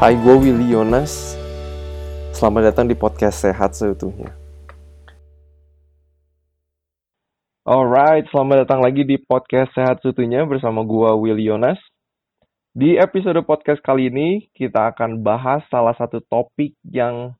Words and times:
Hai, 0.00 0.16
gue 0.16 0.32
Willy 0.32 0.72
Yonas. 0.72 1.36
Selamat 2.32 2.72
datang 2.72 2.88
di 2.88 2.96
podcast 2.96 3.44
Sehat 3.44 3.76
Seutuhnya. 3.76 4.32
Alright, 7.68 8.24
selamat 8.32 8.64
datang 8.64 8.80
lagi 8.80 9.04
di 9.04 9.20
podcast 9.20 9.76
Sehat 9.76 10.00
Seutuhnya 10.00 10.48
bersama 10.48 10.88
gue 10.88 11.04
Willy 11.20 11.52
Yonas. 11.52 11.76
Di 12.72 12.96
episode 12.96 13.44
podcast 13.44 13.84
kali 13.84 14.08
ini, 14.08 14.48
kita 14.56 14.88
akan 14.96 15.20
bahas 15.20 15.68
salah 15.68 15.92
satu 15.92 16.24
topik 16.32 16.80
yang 16.88 17.36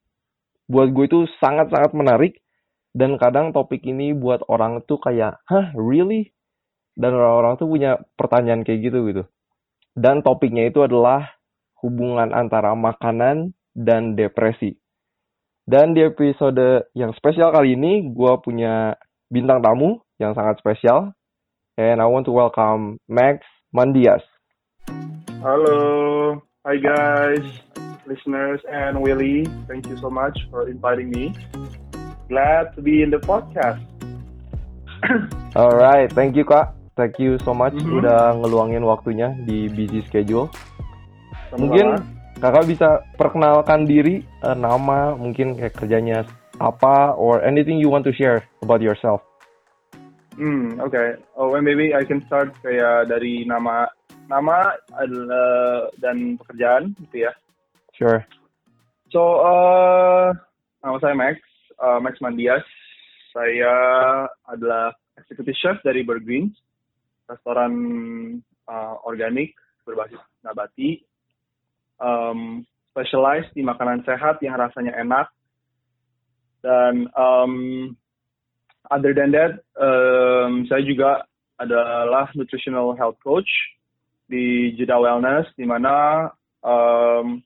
buat 0.68 0.92
gue 0.92 1.08
itu 1.08 1.24
sangat-sangat 1.40 1.96
menarik. 1.96 2.45
Dan 2.92 3.16
kadang 3.16 3.56
topik 3.56 3.80
ini 3.88 4.12
buat 4.12 4.45
orang 4.52 4.84
tuh 4.84 5.00
kayak, 5.00 5.40
hah, 5.48 5.72
really? 5.72 6.36
Dan 6.93 7.16
orang-orang 7.16 7.57
tuh 7.57 7.72
punya 7.72 7.96
pertanyaan 8.21 8.68
kayak 8.68 8.85
gitu 8.85 9.00
gitu. 9.08 9.24
Dan 9.96 10.21
topiknya 10.21 10.68
itu 10.68 10.85
adalah 10.85 11.39
hubungan 11.80 12.32
antara 12.32 12.72
makanan 12.72 13.52
dan 13.72 14.14
depresi. 14.14 14.76
Dan 15.64 15.94
di 15.94 16.02
episode 16.02 16.88
yang 16.93 17.14
spesial 17.14 17.54
kali 17.54 17.79
ini, 17.79 18.11
gue 18.11 18.32
punya 18.43 18.96
bintang 19.30 19.62
tamu 19.62 20.02
yang 20.18 20.35
sangat 20.35 20.58
spesial. 20.58 21.14
And 21.79 22.02
I 22.02 22.07
want 22.11 22.26
to 22.26 22.35
welcome 22.35 22.98
Max 23.07 23.40
Mandias. 23.72 24.21
Halo, 25.40 26.36
hi 26.68 26.76
guys, 26.76 27.40
listeners 28.04 28.60
and 28.68 29.00
Willy. 29.00 29.49
Thank 29.64 29.88
you 29.88 29.96
so 29.96 30.12
much 30.12 30.36
for 30.52 30.68
inviting 30.68 31.08
me. 31.08 31.32
Glad 32.28 32.77
to 32.77 32.84
be 32.84 33.00
in 33.00 33.08
the 33.08 33.22
podcast. 33.24 33.80
Alright, 35.56 36.12
thank 36.12 36.36
you 36.36 36.44
kak. 36.44 36.77
Thank 36.92 37.16
you 37.16 37.41
so 37.41 37.56
much 37.56 37.72
Mhm. 37.80 38.05
udah 38.05 38.36
ngeluangin 38.36 38.84
waktunya 38.84 39.33
di 39.48 39.72
busy 39.72 40.05
schedule. 40.05 40.52
Sama-sama. 41.50 41.62
Mungkin 41.66 41.86
kakak 42.38 42.64
bisa 42.70 42.88
perkenalkan 43.18 43.84
diri, 43.84 44.22
eh, 44.22 44.56
nama, 44.56 45.18
mungkin 45.18 45.58
kayak 45.58 45.74
kerjanya 45.74 46.22
apa, 46.62 47.18
or 47.18 47.42
anything 47.42 47.82
you 47.82 47.90
want 47.90 48.06
to 48.06 48.14
share 48.14 48.46
about 48.62 48.78
yourself. 48.78 49.18
Hmm, 50.38 50.78
oke. 50.78 51.20
Oh, 51.34 51.58
and 51.58 51.66
maybe 51.66 51.92
I 51.92 52.06
can 52.06 52.22
start 52.24 52.54
kayak 52.62 53.10
dari 53.10 53.44
nama 53.44 53.90
nama 54.30 54.78
adalah 54.94 55.90
dan 55.98 56.38
pekerjaan 56.38 56.94
gitu 57.02 57.28
ya. 57.28 57.32
Sure. 57.92 58.22
So, 59.10 59.42
uh, 59.42 60.30
nama 60.80 60.96
saya 61.02 61.18
Max, 61.18 61.42
uh, 61.82 61.98
Max 61.98 62.22
Mandias. 62.22 62.62
Saya 63.34 63.74
adalah 64.46 64.94
executive 65.18 65.58
chef 65.58 65.76
dari 65.82 66.06
Burgreens, 66.06 66.54
restoran 67.26 67.74
uh, 68.70 68.94
organik 69.02 69.54
berbasis 69.82 70.22
nabati. 70.46 71.02
Um, 72.00 72.64
specialized 72.90 73.54
di 73.54 73.62
makanan 73.62 74.02
sehat 74.04 74.42
yang 74.42 74.58
rasanya 74.58 74.98
enak. 74.98 75.26
Dan 76.60 77.08
um, 77.16 77.54
other 78.90 79.16
than 79.16 79.32
that, 79.32 79.62
um, 79.78 80.66
saya 80.68 80.82
juga 80.84 81.24
adalah 81.56 82.28
nutritional 82.36 82.92
health 82.98 83.16
coach 83.22 83.48
di 84.28 84.76
Jeda 84.76 85.00
Wellness, 85.00 85.48
di 85.56 85.64
mana 85.64 86.28
um, 86.60 87.40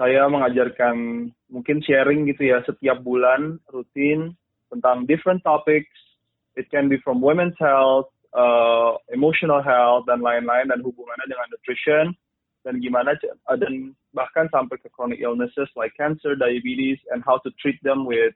saya 0.00 0.26
mengajarkan 0.26 1.28
mungkin 1.52 1.84
sharing 1.84 2.24
gitu 2.32 2.48
ya 2.48 2.64
setiap 2.64 3.04
bulan 3.04 3.60
rutin 3.68 4.32
tentang 4.72 5.04
different 5.04 5.44
topics. 5.44 5.92
It 6.56 6.68
can 6.72 6.88
be 6.88 7.00
from 7.00 7.20
women's 7.20 7.56
health, 7.60 8.12
uh, 8.32 8.96
emotional 9.12 9.60
health 9.60 10.08
dan 10.08 10.24
lain-lain 10.24 10.72
dan 10.72 10.80
hubungannya 10.80 11.26
dengan 11.28 11.48
nutrition 11.52 12.06
dan 12.62 12.78
gimana 12.78 13.14
uh, 13.50 13.58
dan 13.58 13.94
bahkan 14.14 14.46
sampai 14.50 14.78
ke 14.78 14.88
chronic 14.94 15.18
illnesses 15.18 15.68
like 15.74 15.92
cancer, 15.98 16.38
diabetes 16.38 16.98
and 17.10 17.22
how 17.26 17.38
to 17.42 17.50
treat 17.58 17.78
them 17.82 18.06
with 18.06 18.34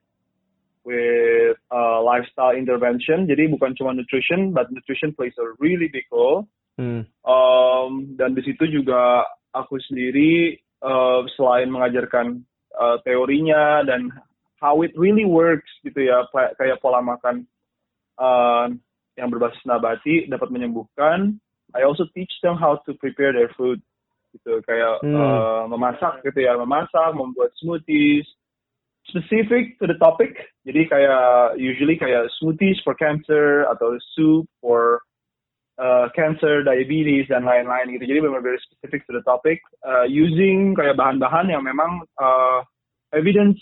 with 0.86 1.58
uh, 1.74 1.98
lifestyle 2.02 2.54
intervention. 2.54 3.26
Jadi 3.26 3.50
bukan 3.50 3.74
cuma 3.74 3.90
nutrition, 3.90 4.54
but 4.54 4.70
nutrition 4.70 5.10
plays 5.10 5.34
a 5.38 5.54
really 5.58 5.90
big 5.90 6.06
role. 6.14 6.46
Hmm. 6.78 7.08
Um, 7.26 8.14
dan 8.14 8.36
di 8.36 8.46
situ 8.46 8.68
juga 8.70 9.26
aku 9.50 9.80
sendiri 9.90 10.60
uh, 10.84 11.26
selain 11.34 11.72
mengajarkan 11.72 12.44
uh, 12.76 13.00
teorinya 13.02 13.82
dan 13.82 14.12
how 14.60 14.84
it 14.84 14.92
really 14.94 15.24
works 15.24 15.68
gitu 15.82 16.06
ya 16.06 16.24
kayak, 16.30 16.54
kayak 16.60 16.78
pola 16.84 17.00
makan 17.00 17.48
uh, 18.20 18.68
yang 19.16 19.32
berbasis 19.32 19.60
nabati 19.64 20.28
dapat 20.28 20.52
menyembuhkan. 20.52 21.40
I 21.74 21.82
also 21.84 22.08
teach 22.14 22.30
them 22.40 22.56
how 22.56 22.78
to 22.86 22.94
prepare 22.96 23.34
their 23.34 23.50
food 23.58 23.82
gitu 24.36 24.60
kayak 24.68 25.00
Hmm. 25.00 25.16
uh, 25.16 25.64
memasak 25.72 26.20
gitu 26.22 26.44
ya 26.44 26.54
memasak 26.60 27.16
membuat 27.16 27.50
smoothies 27.58 28.28
specific 29.08 29.78
to 29.80 29.88
the 29.88 29.96
topic 29.98 30.36
jadi 30.68 30.84
kayak 30.86 31.26
usually 31.56 31.96
kayak 31.96 32.28
smoothies 32.38 32.78
for 32.84 32.92
cancer 32.94 33.64
atau 33.72 33.96
soup 34.14 34.44
for 34.60 35.00
uh, 35.78 36.08
cancer, 36.16 36.64
diabetes 36.64 37.28
dan 37.28 37.44
lain-lain 37.44 37.92
gitu. 37.96 38.04
Jadi 38.08 38.20
benar 38.24 38.40
very 38.40 38.60
specific 38.64 39.04
to 39.06 39.12
the 39.16 39.24
topic 39.24 39.60
uh, 39.84 40.04
using 40.08 40.74
kayak 40.76 40.96
bahan-bahan 40.96 41.52
yang 41.52 41.62
memang 41.64 42.04
uh, 42.20 42.64
evidence 43.12 43.60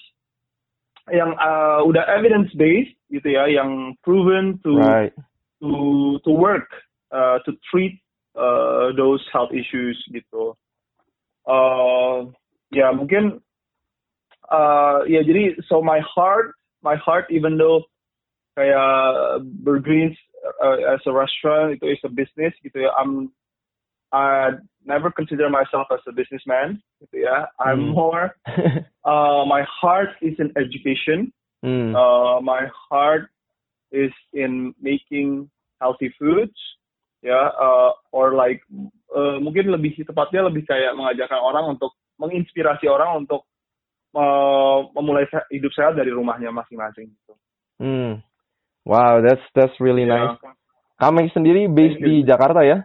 yang 1.12 1.36
uh, 1.36 1.84
udah 1.84 2.00
evidence 2.08 2.48
based 2.56 2.96
gitu 3.12 3.28
ya, 3.36 3.44
yang 3.44 3.92
proven 4.00 4.56
to 4.64 4.80
Right. 4.80 5.12
to 5.60 6.16
to 6.24 6.30
work 6.32 6.68
uh, 7.12 7.44
to 7.44 7.52
treat 7.68 8.00
uh, 8.38 8.94
those 8.96 9.20
health 9.28 9.52
issues 9.52 10.00
gitu. 10.08 10.56
Uh, 11.44 12.32
ya 12.72 12.88
mungkin 12.90 13.38
uh, 14.48 15.04
ya 15.04 15.20
jadi 15.20 15.54
so 15.68 15.84
my 15.84 16.00
heart 16.00 16.56
my 16.80 16.96
heart 16.96 17.28
even 17.28 17.60
though 17.60 17.84
kayak 18.56 19.44
Burgreens 19.62 20.16
uh, 20.62 20.78
as 20.94 21.00
a 21.06 21.12
restaurant 21.12 21.76
itu 21.76 21.92
is 21.92 22.02
a 22.04 22.12
business 22.12 22.52
gitu 22.64 22.88
ya 22.88 22.90
I'm 22.96 23.32
I 24.14 24.56
never 24.86 25.10
consider 25.10 25.50
myself 25.50 25.90
as 25.90 26.00
a 26.06 26.14
businessman 26.14 26.80
gitu 27.02 27.28
ya 27.28 27.50
I'm 27.58 27.92
Hmm. 27.92 27.96
more 27.96 28.24
uh, 29.08 29.42
my 29.44 29.66
heart 29.66 30.16
is 30.24 30.36
in 30.38 30.54
education 30.56 31.32
hmm. 31.60 31.92
uh, 31.92 32.40
my 32.40 32.70
heart 32.72 33.28
is 33.92 34.12
in 34.32 34.74
making 34.80 35.50
healthy 35.80 36.08
foods 36.18 36.56
ya 37.24 37.48
uh, 37.56 37.90
or 38.12 38.36
like 38.36 38.60
uh, 39.16 39.40
mungkin 39.40 39.72
lebih 39.72 39.96
tepatnya 40.04 40.44
lebih 40.44 40.68
kayak 40.68 40.92
mengajarkan 40.92 41.40
orang 41.40 41.72
untuk 41.72 41.96
menginspirasi 42.20 42.84
orang 42.86 43.24
untuk 43.24 43.48
uh, 44.12 44.84
memulai 44.92 45.24
se- 45.32 45.48
hidup 45.50 45.72
sehat 45.72 45.96
dari 45.96 46.12
rumahnya 46.12 46.52
masing-masing 46.52 47.08
gitu. 47.10 47.34
Hmm. 47.80 48.20
Wow, 48.84 49.24
that's 49.24 49.42
that's 49.56 49.74
really 49.80 50.04
Ya. 50.04 50.36
nice. 50.36 50.38
Kamek 51.00 51.32
sendiri 51.34 51.66
based 51.66 51.98
di 51.98 52.22
Jakarta 52.22 52.62
ya? 52.62 52.84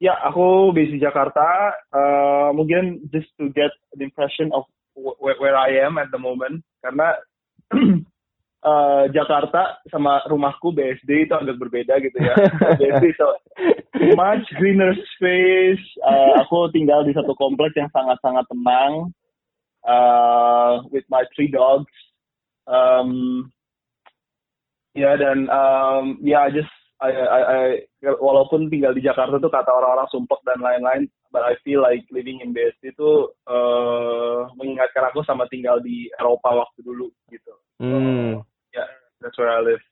Ya, 0.00 0.14
aku 0.28 0.70
based 0.76 0.92
di 0.94 1.00
Jakarta. 1.00 1.74
Uh, 1.90 2.52
mungkin 2.54 3.04
just 3.10 3.28
to 3.40 3.48
get 3.56 3.72
an 3.96 4.00
impression 4.04 4.52
of 4.52 4.68
wh- 4.94 5.16
where, 5.18 5.36
where 5.40 5.56
I 5.56 5.80
am 5.82 5.96
at 5.98 6.12
the 6.12 6.20
moment, 6.20 6.62
karena 6.84 7.16
uh, 8.64 9.04
Jakarta 9.12 9.80
sama 9.88 10.24
rumahku 10.28 10.72
BSD 10.72 11.28
itu 11.28 11.34
agak 11.34 11.56
berbeda 11.60 12.00
gitu 12.00 12.18
ya. 12.20 12.34
BSD 12.80 13.16
so 13.16 13.32
much 14.16 14.44
greener 14.56 14.92
space. 15.16 15.82
Uh, 16.04 16.40
aku 16.44 16.68
tinggal 16.72 17.04
di 17.04 17.12
satu 17.16 17.32
kompleks 17.36 17.76
yang 17.76 17.90
sangat-sangat 17.92 18.44
tenang 18.48 19.12
uh, 19.84 20.84
with 20.92 21.04
my 21.08 21.24
three 21.36 21.48
dogs. 21.50 21.92
Um, 22.70 23.50
ya 24.94 25.14
dan 25.18 25.46
um, 25.50 26.18
ya 26.22 26.46
I 26.46 26.50
just 26.54 26.70
I, 27.00 27.10
I, 27.16 27.40
I- 28.04 28.20
walaupun 28.20 28.68
tinggal 28.68 28.92
di 28.92 29.00
Jakarta 29.00 29.40
tuh 29.40 29.48
kata 29.48 29.72
orang-orang 29.72 30.04
sumpek 30.12 30.36
dan 30.44 30.60
lain-lain, 30.60 31.08
but 31.32 31.40
I 31.40 31.56
feel 31.64 31.80
like 31.80 32.04
living 32.12 32.44
in 32.44 32.52
BSD 32.52 32.92
itu 32.92 33.32
uh, 33.48 34.44
mengingatkan 34.60 35.08
aku 35.08 35.24
sama 35.24 35.48
tinggal 35.48 35.80
di 35.80 36.12
Eropa 36.20 36.52
waktu 36.52 36.84
dulu 36.84 37.08
gitu. 37.32 37.54
Hmm. 37.80 38.44
That's 39.20 39.36
where 39.36 39.52
I 39.52 39.60
live. 39.60 39.82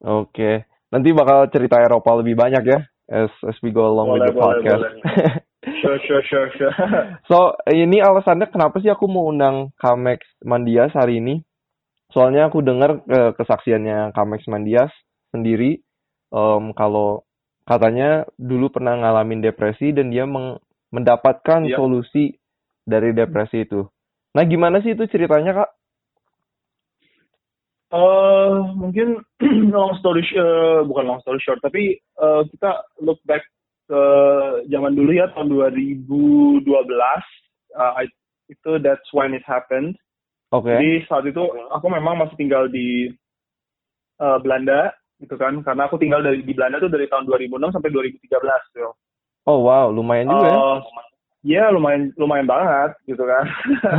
Oke. 0.00 0.64
Nanti 0.90 1.10
bakal 1.12 1.48
cerita 1.50 1.80
Eropa 1.80 2.16
lebih 2.16 2.36
banyak 2.36 2.64
ya 2.64 2.80
as 3.10 3.32
as 3.44 3.56
we 3.60 3.68
go 3.70 3.84
along 3.84 4.16
with 4.16 4.24
Boleh, 4.24 4.30
the 4.30 4.36
boleh, 4.36 4.44
podcast. 4.44 4.82
Sure, 5.80 5.98
sure, 6.04 6.22
sure, 6.28 6.48
sure. 6.56 6.72
so, 7.30 7.56
ini 7.72 8.00
alasannya 8.00 8.48
kenapa 8.48 8.80
sih 8.80 8.92
aku 8.92 9.08
mau 9.08 9.28
undang 9.28 9.72
Kamex 9.80 10.20
Mandias 10.44 10.92
hari 10.92 11.20
ini? 11.24 11.40
Soalnya 12.12 12.48
aku 12.48 12.60
dengar 12.60 13.00
eh, 13.04 13.32
kesaksiannya 13.32 14.12
Kamex 14.12 14.44
Mandias 14.46 14.92
sendiri 15.32 15.80
em, 16.30 16.64
kalau 16.76 17.24
katanya 17.64 18.28
dulu 18.36 18.68
pernah 18.70 18.94
ngalamin 19.00 19.40
depresi 19.40 19.90
dan 19.96 20.12
dia 20.12 20.28
meng- 20.28 20.60
mendapatkan 20.92 21.64
Iya. 21.64 21.74
solusi 21.80 22.36
dari 22.84 23.10
depresi 23.16 23.64
itu. 23.64 23.82
Nah, 24.36 24.44
gimana 24.44 24.78
sih 24.84 24.92
itu 24.92 25.08
ceritanya, 25.08 25.64
Kak? 25.64 25.70
Eh, 27.94 28.50
mungkin 28.74 29.22
long 29.76 29.94
story 30.02 30.26
eh, 30.34 30.82
bukan 30.82 31.04
long 31.06 31.20
story 31.22 31.38
short, 31.38 31.62
tapi 31.62 31.94
eh, 31.94 32.42
kita 32.50 32.82
look 32.98 33.22
back 33.22 33.46
ke 33.84 34.02
zaman 34.72 34.96
dulu 34.96 35.12
ya 35.12 35.28
tahun 35.36 35.52
2012 35.52 36.64
uh, 37.76 37.92
I, 38.00 38.08
itu 38.48 38.80
that's 38.80 39.04
when 39.12 39.36
it 39.36 39.44
happened. 39.44 39.94
Oke. 40.50 40.72
Jadi 40.72 41.04
saat 41.04 41.28
itu 41.28 41.42
aku 41.68 41.86
memang 41.92 42.16
masih 42.16 42.32
tinggal 42.40 42.66
di 42.72 43.12
uh, 44.24 44.40
Belanda 44.40 44.96
gitu 45.20 45.36
kan, 45.36 45.60
karena 45.60 45.84
aku 45.84 46.00
tinggal 46.00 46.24
dari 46.24 46.40
di 46.40 46.56
Belanda 46.56 46.80
tuh 46.80 46.88
dari 46.88 47.04
tahun 47.12 47.28
2006 47.28 47.76
sampai 47.76 47.90
2013 47.92 48.74
tuh. 48.74 48.96
Oh 49.44 49.60
wow, 49.68 49.92
lumayan 49.92 50.32
juga 50.32 50.48
ya. 50.48 50.56
Uh, 50.58 50.78
Iya 51.44 51.68
lumayan 51.76 52.08
lumayan 52.16 52.48
banget 52.48 52.96
gitu 53.04 53.20
kan. 53.20 53.44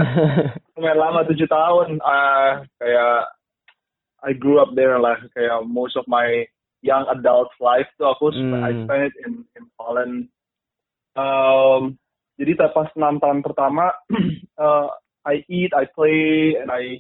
lumayan 0.74 0.98
lama 0.98 1.22
tujuh 1.30 1.46
tahun. 1.46 2.02
Uh, 2.02 2.66
kayak 2.82 3.30
I 4.26 4.34
grew 4.34 4.58
up 4.58 4.74
there 4.74 4.98
lah. 4.98 5.22
Kayak 5.38 5.70
most 5.70 5.94
of 5.94 6.10
my 6.10 6.50
young 6.82 7.06
adult 7.14 7.54
life 7.62 7.86
tuh 8.02 8.10
aku 8.10 8.34
Hmm. 8.34 8.58
I 8.62 8.74
spent 8.84 9.04
it 9.10 9.16
in 9.26 9.46
in 9.54 9.64
Holland. 9.78 10.34
Um, 11.16 11.96
jadi 12.36 12.58
pas 12.60 12.92
enam 12.98 13.22
tahun 13.22 13.46
pertama, 13.46 13.94
uh, 14.60 14.92
I 15.24 15.46
eat, 15.48 15.72
I 15.72 15.88
play, 15.88 16.58
and 16.60 16.68
I 16.68 17.00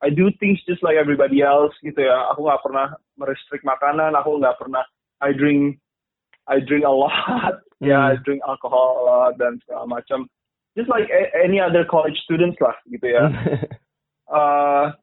I 0.00 0.08
do 0.08 0.32
things 0.40 0.60
just 0.64 0.80
like 0.80 0.96
everybody 0.96 1.44
else 1.44 1.74
gitu 1.84 2.00
ya. 2.00 2.30
Aku 2.32 2.46
nggak 2.46 2.62
pernah 2.64 2.94
merestrict 3.20 3.66
makanan. 3.66 4.16
Aku 4.16 4.38
nggak 4.38 4.56
pernah 4.56 4.84
I 5.20 5.32
drink 5.34 5.80
I 6.48 6.60
drink 6.60 6.84
a 6.84 6.92
lot. 6.92 7.60
ya, 7.84 8.12
I 8.12 8.16
Hmm. 8.16 8.24
drink 8.24 8.40
alcohol 8.44 8.88
a 9.00 9.04
lot 9.04 9.32
dan 9.36 9.60
segala 9.64 9.88
macam. 9.88 10.28
Just 10.78 10.86
like 10.86 11.10
any 11.34 11.58
other 11.58 11.82
college 11.82 12.16
students 12.22 12.56
lah 12.62 12.78
gitu 12.86 13.10
ya. 13.10 13.26
uh, 14.30 14.94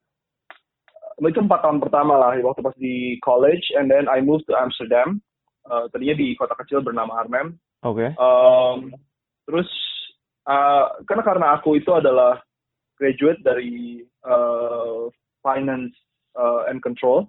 itu 1.25 1.41
empat 1.41 1.65
tahun 1.65 1.81
pertama 1.81 2.13
lah 2.13 2.37
waktu 2.37 2.61
pas 2.61 2.77
di 2.77 3.17
college 3.25 3.73
and 3.73 3.89
then 3.89 4.05
I 4.05 4.21
moved 4.21 4.45
to 4.49 4.55
Amsterdam 4.57 5.21
Uh, 5.67 5.83
tadinya 5.91 6.15
di 6.15 6.31
kota 6.39 6.55
kecil 6.55 6.79
bernama 6.79 7.19
Arnhem 7.19 7.59
Oke. 7.83 8.15
Um, 8.15 8.95
terus 9.43 9.67
uh, 10.47 10.95
karena 11.03 11.23
karena 11.27 11.47
aku 11.59 11.75
itu 11.75 11.91
adalah 11.91 12.39
graduate 12.95 13.43
dari 13.43 13.99
uh, 14.23 15.11
finance 15.43 15.91
uh, 16.39 16.71
and 16.71 16.79
control 16.79 17.27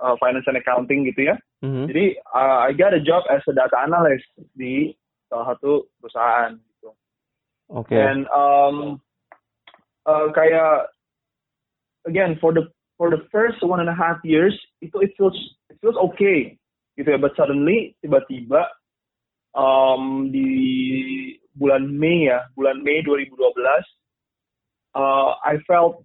uh, 0.00 0.16
finance 0.16 0.48
and 0.48 0.56
accounting 0.56 1.04
gitu 1.04 1.28
ya 1.28 1.36
Mhm. 1.60 1.92
jadi 1.92 2.16
uh, 2.32 2.64
I 2.64 2.72
got 2.72 2.96
a 2.96 3.04
job 3.04 3.28
as 3.28 3.44
a 3.44 3.52
data 3.52 3.76
analyst 3.84 4.24
di 4.56 4.96
salah 5.28 5.52
satu 5.52 5.92
perusahaan 6.00 6.56
gitu 6.56 6.96
Oke. 7.68 7.92
And 7.92 8.24
um, 8.32 9.04
uh, 10.08 10.32
kayak 10.32 10.96
again 12.08 12.40
for 12.40 12.56
the 12.56 12.72
for 13.00 13.08
the 13.08 13.24
first 13.32 13.64
one 13.64 13.80
and 13.80 13.88
a 13.88 13.96
half 13.96 14.20
years 14.20 14.52
itu 14.84 14.92
it 15.00 15.16
feels 15.16 15.32
it 15.72 15.80
feels 15.80 15.96
okay 15.96 16.60
gitu 17.00 17.16
ya. 17.16 17.16
But 17.16 17.32
suddenly 17.32 17.96
tiba-tiba 18.04 18.68
um, 19.56 20.28
di 20.28 21.40
bulan 21.56 21.88
Mei 21.88 22.28
ya, 22.28 22.44
bulan 22.52 22.84
Mei 22.84 23.00
2012, 23.00 23.32
uh, 25.00 25.32
I 25.40 25.56
felt 25.64 26.04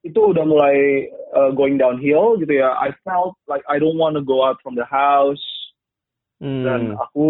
itu 0.00 0.32
udah 0.32 0.48
mulai 0.48 1.08
uh, 1.36 1.52
going 1.52 1.76
downhill 1.76 2.40
gitu 2.40 2.56
ya. 2.56 2.72
I 2.72 2.96
felt 3.04 3.36
like 3.44 3.60
I 3.68 3.76
don't 3.76 4.00
want 4.00 4.16
to 4.16 4.24
go 4.24 4.48
out 4.48 4.56
from 4.64 4.80
the 4.80 4.88
house 4.88 5.44
dan 6.44 6.92
Hmm. 6.92 6.98
aku 6.98 7.28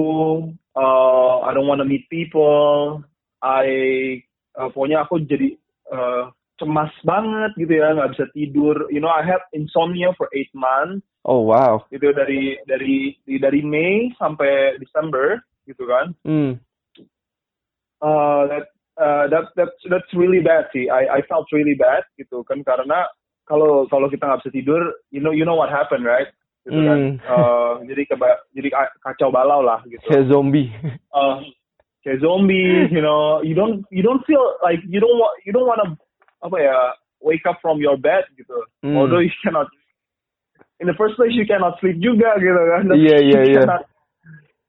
uh, 0.75 1.45
I 1.47 1.55
don't 1.55 1.71
want 1.71 1.79
to 1.79 1.87
meet 1.87 2.09
people 2.11 3.05
I 3.39 3.67
uh, 4.59 4.73
pokoknya 4.75 5.07
aku 5.07 5.23
jadi 5.23 5.55
uh, 5.93 6.35
cemas 6.61 6.93
banget 7.03 7.51
gitu 7.59 7.73
ya 7.83 7.95
nggak 7.95 8.15
bisa 8.15 8.25
tidur. 8.31 8.87
You 8.91 9.03
know 9.03 9.11
I 9.11 9.27
had 9.27 9.43
insomnia 9.51 10.15
for 10.15 10.31
eight 10.31 10.51
months. 10.55 11.03
Oh 11.25 11.41
wow. 11.49 11.81
gitu 11.89 12.13
dari 12.13 12.61
dari 12.69 13.17
dari 13.25 13.61
Mei 13.65 14.13
sampai 14.21 14.77
Desember 14.79 15.41
gitu 15.65 15.89
kan. 15.89 16.13
Hmm. 16.23 16.61
uh, 18.05 18.45
that 18.53 18.65
uh, 19.01 19.25
that 19.33 19.49
that's 19.57 19.81
that's 19.89 20.11
really 20.13 20.45
bad 20.45 20.69
sih. 20.77 20.93
I 20.93 21.09
I 21.09 21.21
felt 21.25 21.49
really 21.51 21.75
bad 21.75 22.05
gitu 22.21 22.45
kan. 22.45 22.61
Karena 22.63 23.09
kalau 23.49 23.89
kalau 23.89 24.13
kita 24.13 24.29
nggak 24.29 24.45
bisa 24.45 24.53
tidur 24.53 24.83
you 25.09 25.25
know 25.25 25.33
you 25.33 25.49
know 25.49 25.57
what 25.57 25.73
happened 25.73 26.05
right? 26.05 26.29
Gitu 26.69 26.77
kan. 26.77 26.99
Hmm. 27.01 27.13
Uh, 27.25 27.73
jadi 27.89 28.03
keba 28.05 28.29
jadi 28.53 28.69
ka- 28.69 28.97
kacau 29.01 29.33
balau 29.33 29.65
lah 29.65 29.81
gitu. 29.89 30.05
Kayak 30.05 30.29
zombie. 30.29 30.69
uh, 31.17 31.41
kayak 32.05 32.21
zombie, 32.21 32.85
you 32.93 33.01
know, 33.01 33.41
you 33.41 33.57
don't 33.57 33.89
you 33.89 34.05
don't 34.05 34.21
feel 34.29 34.45
like 34.61 34.85
you 34.85 35.01
don't 35.01 35.17
want 35.17 35.33
you 35.49 35.57
don't 35.57 35.65
want 35.65 35.81
to 35.81 35.97
apa 36.45 36.57
ya 36.61 36.77
wake 37.25 37.49
up 37.49 37.57
from 37.65 37.81
your 37.81 37.97
bed 37.97 38.29
gitu. 38.37 38.55
Hmm. 38.85 39.01
Although 39.01 39.25
you 39.25 39.33
cannot 39.41 39.73
in 40.79 40.87
the 40.87 40.97
first 41.01 41.17
place 41.17 41.33
you 41.33 41.49
cannot 41.49 41.81
sleep 41.81 41.97
juga 42.05 42.37
gitu 42.37 42.53
kan. 42.55 42.85
Iya, 42.93 43.19
iya, 43.25 43.41
iya. 43.49 43.63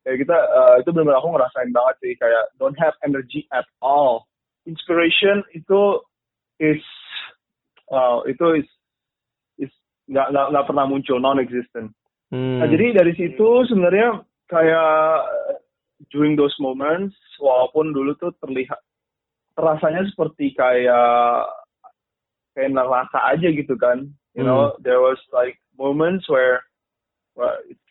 Kayak 0.06 0.18
kita 0.24 0.38
uh, 0.38 0.76
itu 0.80 0.90
benar-benar 0.94 1.20
aku 1.20 1.30
ngerasain 1.36 1.72
banget 1.74 1.96
sih 2.00 2.14
kayak 2.16 2.44
don't 2.62 2.78
have 2.80 2.96
energy 3.04 3.44
at 3.52 3.68
all. 3.84 4.30
Inspiration 4.64 5.44
itu 5.52 6.00
is 6.62 6.82
wow 7.92 8.24
itu 8.24 8.64
is 8.64 8.70
is 9.60 9.74
nggak 10.08 10.32
nggak 10.32 10.48
nggak 10.56 10.66
pernah 10.70 10.86
muncul 10.88 11.20
non 11.20 11.42
existent. 11.42 11.92
Hmm. 12.30 12.62
Nah, 12.62 12.68
jadi 12.70 13.02
dari 13.02 13.14
situ 13.18 13.66
sebenarnya 13.68 14.24
kayak 14.46 15.26
during 16.14 16.38
those 16.38 16.54
moments, 16.62 17.18
walaupun 17.42 17.94
dulu 17.96 18.14
tuh 18.22 18.34
terlihat 18.46 18.78
rasanya 19.58 20.06
seperti 20.06 20.54
kayak 20.54 21.50
kayak 22.56 22.72
neraka 22.72 23.20
aja 23.22 23.52
gitu 23.52 23.76
kan. 23.76 24.10
You 24.34 24.44
know, 24.44 24.76
there 24.84 25.00
was 25.00 25.16
like 25.32 25.56
moments 25.76 26.28
where, 26.28 26.64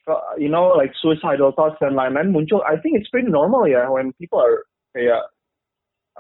felt- 0.05 0.25
you 0.37 0.49
know, 0.49 0.73
like 0.77 0.93
suicidal 1.01 1.53
thoughts 1.53 1.77
dan 1.81 1.97
lain-lain 1.97 2.33
muncul. 2.33 2.61
I 2.65 2.77
think 2.77 2.97
it's 2.97 3.09
pretty 3.09 3.33
normal 3.33 3.65
ya 3.65 3.89
when 3.89 4.13
people 4.21 4.41
are 4.41 4.65
kayak 4.93 5.25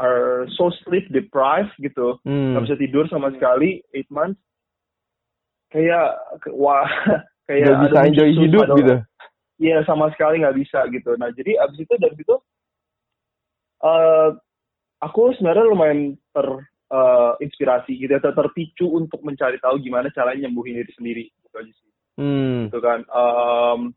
are 0.00 0.48
so 0.58 0.74
sleep 0.82 1.06
deprived 1.12 1.70
gitu 1.78 2.18
Hmm. 2.26 2.58
nggak 2.58 2.66
bisa 2.66 2.76
tidur 2.82 3.04
sama 3.06 3.30
sekali 3.30 3.78
eight 3.94 4.10
months 4.10 4.42
kayak 5.70 6.18
wah 6.50 6.82
kayak 7.46 7.70
Nggak 7.70 7.80
bisa 7.86 7.98
enjoy 8.02 8.30
hidup 8.34 8.66
gitu. 8.74 8.94
Iya 9.62 9.86
sama 9.86 10.10
sekali 10.10 10.42
nggak 10.42 10.58
bisa 10.58 10.82
gitu. 10.90 11.14
Nah 11.14 11.30
jadi 11.30 11.62
abis 11.62 11.86
itu 11.86 11.94
dari 11.94 12.14
situ 12.18 12.34
eh 13.84 14.28
aku 14.98 15.22
sebenarnya 15.38 15.68
lumayan 15.68 16.00
ter 16.34 16.48
eh, 16.94 17.32
inspirasi 17.42 17.98
gitu 17.98 18.14
ya, 18.14 18.22
ter- 18.22 18.38
terpicu 18.38 18.86
untuk 18.86 19.18
mencari 19.26 19.58
tahu 19.58 19.82
gimana 19.82 20.14
caranya 20.14 20.46
nyembuhin 20.46 20.78
diri 20.78 20.92
sendiri 20.94 21.24
gitu 21.42 21.56
aja 21.58 21.72
sih. 21.74 21.90
Hmm. 22.14 22.70
Gitu 22.70 22.78
kan. 22.78 23.02
Um, 23.10 23.90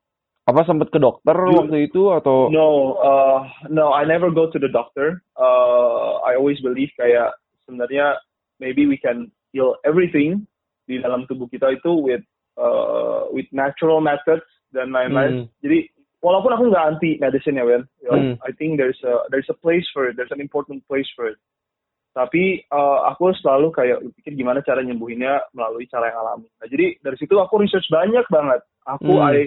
Apa 0.48 0.64
sempat 0.64 0.90
ke 0.90 0.98
dokter 0.98 1.36
You- 1.36 1.60
waktu 1.62 1.92
itu 1.92 2.10
atau? 2.10 2.48
no, 2.50 2.96
uh, 2.98 3.44
no, 3.68 3.92
I 3.94 4.08
never 4.08 4.32
go 4.34 4.48
to 4.50 4.58
the 4.58 4.72
doctor. 4.72 5.22
Uh, 5.38 6.24
I 6.26 6.40
always 6.40 6.58
believe 6.64 6.90
kayak 6.98 7.36
sebenarnya 7.68 8.18
maybe 8.58 8.88
we 8.88 8.96
can 8.98 9.28
heal 9.52 9.76
everything 9.84 10.48
di 10.88 11.04
dalam 11.04 11.28
tubuh 11.28 11.52
kita 11.52 11.76
itu 11.76 11.92
with 12.00 12.24
uh, 12.56 13.28
with 13.30 13.46
natural 13.52 14.00
methods 14.00 14.48
dan 14.72 14.96
lain-lain. 14.96 15.46
Hmm. 15.46 15.48
Jadi 15.60 15.92
walaupun 16.24 16.56
aku 16.56 16.64
nggak 16.72 16.88
anti 16.96 17.12
medicine 17.20 17.60
ya, 17.60 17.68
know, 17.68 17.84
Hmm. 18.08 18.34
I 18.42 18.56
think 18.56 18.80
there's 18.80 18.98
a 19.04 19.28
there's 19.30 19.52
a 19.52 19.58
place 19.60 19.86
for 19.92 20.08
it. 20.08 20.16
There's 20.16 20.32
an 20.32 20.40
important 20.40 20.82
place 20.88 21.08
for 21.12 21.28
it. 21.28 21.38
Tapi 22.18 22.66
uh, 22.74 23.06
aku 23.14 23.30
selalu 23.38 23.70
kayak 23.70 24.02
pikir 24.18 24.34
gimana 24.34 24.66
cara 24.66 24.82
nyembuhinnya 24.82 25.54
melalui 25.54 25.86
cara 25.86 26.10
yang 26.10 26.18
alami. 26.26 26.50
Nah, 26.58 26.66
jadi 26.66 26.98
dari 26.98 27.14
situ 27.22 27.38
aku 27.38 27.62
research 27.62 27.86
banyak 27.94 28.26
banget. 28.34 28.66
Aku 28.90 29.22
Hmm. 29.22 29.30
I 29.30 29.46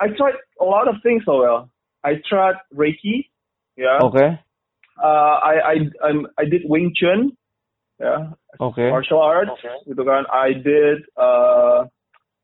I 0.00 0.08
tried 0.16 0.40
a 0.56 0.64
lot 0.64 0.88
of 0.88 0.96
things, 1.04 1.28
so 1.28 1.44
well. 1.44 1.68
I 2.00 2.16
tried 2.24 2.56
Reiki, 2.72 3.28
ya. 3.76 4.00
Oke. 4.00 4.40
Uh, 4.96 5.34
I 5.44 5.54
I 5.60 5.74
I'm, 6.08 6.24
I 6.40 6.48
did 6.48 6.64
Wing 6.64 6.96
Chun, 6.96 7.36
ya, 8.00 8.32
Oke. 8.64 8.80
martial 8.88 9.20
arts, 9.20 9.60
gitu 9.84 10.00
kan. 10.00 10.24
I 10.32 10.56
did 10.56 11.04
uh, 11.20 11.84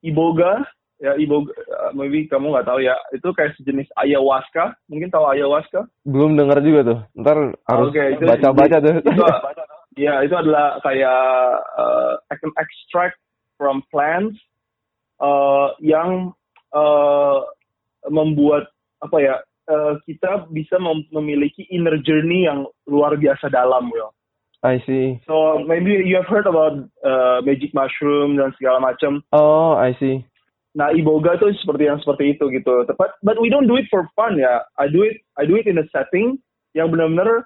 Iboga, 0.05 0.69
ya 1.03 1.19
uh, 1.19 1.91
maybe 1.99 2.31
kamu 2.31 2.55
nggak 2.55 2.69
tahu 2.71 2.79
ya. 2.79 2.95
Itu 3.11 3.35
kayak 3.35 3.59
sejenis 3.59 3.91
ayahuasca. 3.99 4.79
Mungkin 4.87 5.11
tahu 5.11 5.27
ayahuasca? 5.35 5.91
Belum 6.07 6.39
dengar 6.39 6.63
juga 6.63 6.81
tuh. 6.87 6.99
Ntar 7.19 7.59
harus 7.67 7.91
Oke, 7.91 8.03
itu- 8.15 8.23
baca-baca 8.23 8.79
tuh. 8.79 8.97
Itu, 9.03 9.23
ya 9.99 10.23
itu 10.23 10.35
adalah 10.39 10.79
kayak 10.81 11.21
uh, 11.77 12.15
extract 12.57 13.19
from 13.59 13.83
plants 13.91 14.39
uh, 15.19 15.75
yang 15.83 16.31
uh, 16.71 17.39
membuat 18.07 18.71
apa 19.03 19.19
ya 19.19 19.35
uh, 19.67 19.99
kita 20.07 20.47
bisa 20.55 20.79
mem- 20.79 21.11
memiliki 21.11 21.67
inner 21.71 21.99
journey 21.99 22.47
yang 22.47 22.65
luar 22.87 23.19
biasa 23.19 23.51
dalam, 23.51 23.91
Will. 23.91 24.15
I 24.63 24.79
see. 24.87 25.19
So 25.27 25.59
maybe 25.67 25.91
you 26.07 26.15
have 26.15 26.31
heard 26.31 26.47
about 26.47 26.87
uh, 27.03 27.43
magic 27.43 27.75
mushroom 27.75 28.39
dan 28.39 28.55
segala 28.55 28.79
macam. 28.79 29.27
Oh, 29.35 29.75
I 29.75 29.99
see. 29.99 30.23
Nah, 30.73 30.88
iboga 30.97 31.37
tuh 31.37 31.52
seperti 31.61 31.85
yang 31.85 32.00
seperti 32.00 32.33
itu 32.33 32.49
gitu. 32.49 32.88
But 32.97 33.21
but 33.21 33.37
we 33.37 33.52
don't 33.52 33.69
do 33.69 33.76
it 33.76 33.85
for 33.93 34.09
fun 34.17 34.41
ya. 34.41 34.64
I 34.81 34.88
do 34.88 35.05
it 35.05 35.21
I 35.37 35.45
do 35.45 35.61
it 35.61 35.69
in 35.69 35.76
a 35.76 35.87
setting 35.93 36.41
yang 36.73 36.88
benar-benar 36.88 37.45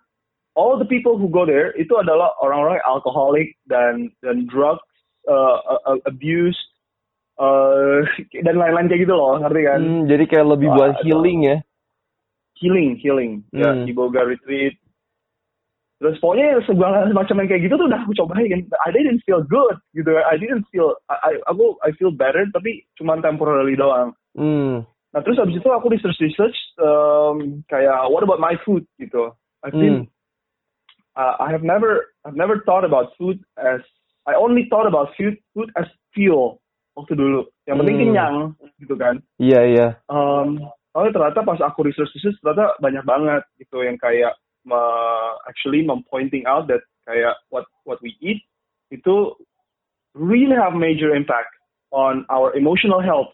all 0.54 0.78
the 0.78 0.87
people 0.87 1.18
who 1.18 1.26
go 1.26 1.42
there 1.42 1.75
itu 1.75 1.90
adalah 1.99 2.30
orang-orang 2.38 2.78
alkoholik 2.87 3.59
dan 3.66 4.14
dan 4.23 4.47
drugs 4.47 4.83
uh, 5.26 5.59
uh, 5.85 5.99
abuse 6.06 6.56
uh, 7.42 8.06
dan 8.47 8.56
lain-lain 8.56 8.88
kayak 8.88 9.04
gitu 9.04 9.14
loh, 9.14 9.42
ngerti 9.42 9.61
kan? 9.66 9.80
Hmm, 9.83 10.02
jadi 10.09 10.25
kayak 10.30 10.47
lebih 10.56 10.68
buat 10.73 10.92
Wah, 10.97 11.02
healing 11.04 11.40
ya. 11.45 11.56
Healing, 12.56 12.97
healing. 12.97 13.33
Ya, 13.52 13.75
Hmm. 13.75 13.85
iboga 13.85 14.25
retreat. 14.25 14.80
Terus 15.97 16.21
pokoknya 16.21 16.61
segala 16.69 17.09
macam 17.09 17.41
yang 17.41 17.49
kayak 17.49 17.65
gitu 17.65 17.75
tuh 17.81 17.88
udah 17.88 18.00
aku 18.05 18.12
cobain 18.12 18.69
I 18.85 18.88
didn't 18.93 19.25
feel 19.25 19.41
good 19.41 19.81
gitu 19.97 20.12
I 20.12 20.37
didn't 20.37 20.69
feel 20.69 20.93
I, 21.09 21.17
I 21.17 21.33
aku 21.49 21.81
I 21.81 21.97
feel 21.97 22.12
better 22.12 22.45
tapi 22.53 22.85
cuma 22.97 23.17
temporarily 23.19 23.76
doang 23.76 24.12
Hmm. 24.37 24.85
nah 25.17 25.25
terus 25.25 25.41
abis 25.41 25.57
itu 25.57 25.69
aku 25.73 25.88
research 25.88 26.21
research 26.21 26.53
um, 26.76 27.65
kayak 27.73 28.12
what 28.12 28.21
about 28.21 28.37
my 28.37 28.61
food 28.69 28.85
gitu 29.00 29.33
I 29.65 29.73
think 29.73 30.05
Hmm. 30.05 30.12
uh, 31.17 31.41
I 31.41 31.49
have 31.57 31.65
never 31.65 32.12
I've 32.29 32.37
never 32.37 32.61
thought 32.69 32.85
about 32.85 33.17
food 33.17 33.41
as 33.57 33.81
I 34.29 34.37
only 34.37 34.69
thought 34.69 34.85
about 34.85 35.17
food 35.17 35.41
food 35.57 35.73
as 35.81 35.88
fuel 36.12 36.61
waktu 36.93 37.17
dulu 37.17 37.49
yang 37.65 37.81
penting 37.81 37.97
Hmm. 37.97 38.05
kenyang 38.12 38.37
gitu 38.76 38.95
kan 39.00 39.25
Iya, 39.41 39.61
iya. 39.65 39.88
um, 40.12 40.61
oh 40.93 41.09
ternyata 41.09 41.41
pas 41.41 41.61
aku 41.65 41.88
research 41.88 42.12
research 42.12 42.37
ternyata 42.45 42.76
banyak 42.85 43.05
banget 43.09 43.43
gitu 43.57 43.81
yang 43.81 43.97
kayak 43.97 44.37
me- 44.66 45.35
actually 45.46 45.87
mem 45.87 46.02
pointing 46.11 46.42
out 46.44 46.66
that 46.66 46.82
kayak 47.06 47.38
what 47.54 47.64
what 47.87 48.02
we 48.02 48.18
eat 48.18 48.42
itu 48.90 49.32
really 50.18 50.58
have 50.58 50.75
major 50.75 51.14
impact 51.14 51.54
on 51.94 52.26
our 52.28 52.52
emotional 52.58 52.99
health. 52.99 53.30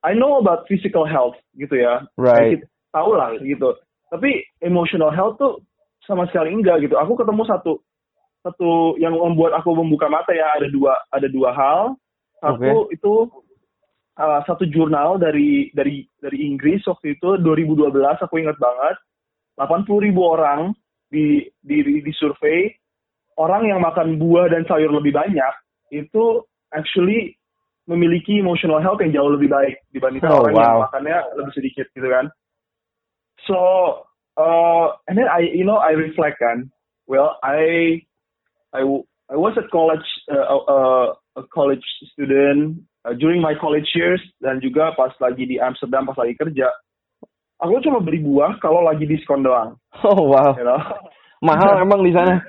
I 0.00 0.16
know 0.16 0.40
about 0.40 0.64
physical 0.64 1.04
health 1.04 1.36
gitu 1.58 1.76
ya, 1.76 2.08
Right. 2.16 2.64
Tahu 2.94 3.10
lah 3.18 3.36
gitu. 3.42 3.76
Tapi 4.08 4.42
emotional 4.64 5.12
health 5.12 5.36
tuh 5.36 5.60
sama 6.08 6.24
sekali 6.32 6.50
enggak 6.50 6.82
gitu. 6.88 6.96
Aku 6.96 7.14
ketemu 7.18 7.44
satu 7.44 7.78
satu 8.40 8.96
yang 8.96 9.12
membuat 9.12 9.60
aku 9.60 9.76
membuka 9.76 10.08
mata 10.08 10.32
ya 10.32 10.56
ada 10.56 10.66
dua 10.72 10.96
ada 11.12 11.28
dua 11.28 11.50
hal. 11.52 11.80
Satu 12.40 12.88
itu 12.88 13.28
uh, 14.16 14.40
satu 14.48 14.64
jurnal 14.68 15.20
dari 15.20 15.68
dari 15.76 16.08
dari 16.20 16.48
Inggris 16.48 16.80
waktu 16.88 17.20
itu 17.20 17.36
2012 17.44 17.92
aku 18.24 18.40
ingat 18.40 18.56
banget 18.56 18.96
80 19.58 20.06
ribu 20.06 20.22
orang 20.26 20.74
di 21.10 21.42
di 21.64 21.82
di 21.82 22.12
survei 22.14 22.70
orang 23.40 23.66
yang 23.66 23.80
makan 23.82 24.20
buah 24.20 24.52
dan 24.52 24.62
sayur 24.68 24.92
lebih 24.94 25.16
banyak 25.16 25.54
itu 25.90 26.44
actually 26.70 27.34
memiliki 27.90 28.38
emotional 28.38 28.78
health 28.78 29.02
yang 29.02 29.10
jauh 29.10 29.32
lebih 29.34 29.50
baik 29.50 29.82
dibandingkan 29.90 30.30
Oh, 30.30 30.46
orang 30.46 30.54
yang 30.54 30.76
wow. 30.78 30.84
makannya 30.86 31.18
lebih 31.34 31.52
sedikit 31.58 31.86
gitu 31.90 32.06
kan. 32.06 32.30
So 33.48 33.58
uh, 34.38 34.94
and 35.10 35.18
then 35.18 35.26
I 35.26 35.50
you 35.50 35.66
know 35.66 35.82
I 35.82 35.98
reflect 35.98 36.38
kan, 36.38 36.70
well 37.10 37.40
I 37.42 37.98
I 38.70 38.86
I 39.32 39.36
was 39.36 39.58
a 39.58 39.66
college 39.74 40.06
uh, 40.30 40.46
uh, 40.46 41.06
a 41.40 41.42
college 41.50 41.82
student 42.14 42.86
uh, 43.02 43.16
during 43.18 43.42
my 43.42 43.58
college 43.58 43.90
years 43.96 44.22
dan 44.38 44.62
juga 44.62 44.94
pas 44.94 45.10
lagi 45.18 45.48
di 45.48 45.58
Amsterdam 45.58 46.06
pas 46.06 46.18
lagi 46.20 46.38
kerja. 46.38 46.70
Aku 47.60 47.76
cuma 47.84 48.00
beli 48.00 48.24
buah 48.24 48.56
kalau 48.58 48.80
lagi 48.80 49.04
diskon 49.04 49.44
doang, 49.44 49.76
Oh, 50.00 50.32
wow. 50.32 50.56
you 50.56 50.64
know. 50.64 50.80
Mahal 51.44 51.80
emang 51.80 52.00
di 52.00 52.12
sana. 52.12 52.40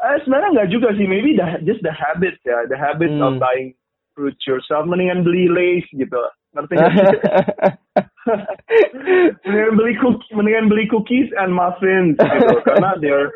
Eh, 0.00 0.16
sebenarnya 0.24 0.50
nggak 0.56 0.70
juga 0.70 0.88
sih, 0.94 1.04
maybe 1.04 1.34
the, 1.34 1.60
just 1.66 1.82
the 1.82 1.92
habit 1.92 2.38
ya, 2.42 2.64
the 2.70 2.78
habit 2.78 3.10
Hmm. 3.10 3.20
of 3.20 3.32
buying 3.36 3.74
fruits 4.14 4.40
yourself. 4.46 4.86
Mendingan 4.86 5.26
beli 5.26 5.50
Lays 5.50 5.84
gitu, 5.90 6.22
ngerti 6.54 6.72
nggak 6.78 6.90
mendingan 9.44 9.74
beli 9.76 9.94
cookies, 9.98 10.30
mendingan 10.32 10.66
beli 10.70 10.86
cookies 10.88 11.28
and 11.36 11.50
muffins 11.52 12.16
gitu, 12.16 12.54
karena 12.64 12.94
they're 13.02 13.30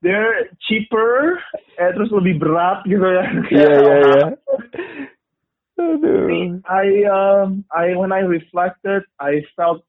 they're 0.00 0.48
cheaper, 0.66 1.36
eh, 1.76 1.90
terus 1.92 2.08
lebih 2.14 2.38
berat 2.38 2.86
gitu 2.86 3.04
ya. 3.04 3.24
Iya, 3.50 3.70
iya, 3.74 3.94
iya. 4.02 4.24
Aduh. 5.76 6.60
I 6.64 7.04
um 7.04 7.64
I 7.68 7.92
when 7.94 8.10
I 8.10 8.24
reflected, 8.24 9.04
I 9.20 9.44
felt 9.54 9.84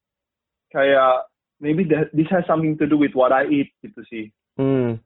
kayak 0.76 1.26
maybe 1.64 1.88
that 1.90 2.12
this 2.12 2.28
has 2.30 2.44
something 2.46 2.76
to 2.78 2.86
do 2.86 3.00
with 3.00 3.16
what 3.16 3.32
I 3.32 3.48
eat 3.48 3.72
gitu 3.82 4.04
sih. 4.12 4.26
Hmm. 4.60 5.00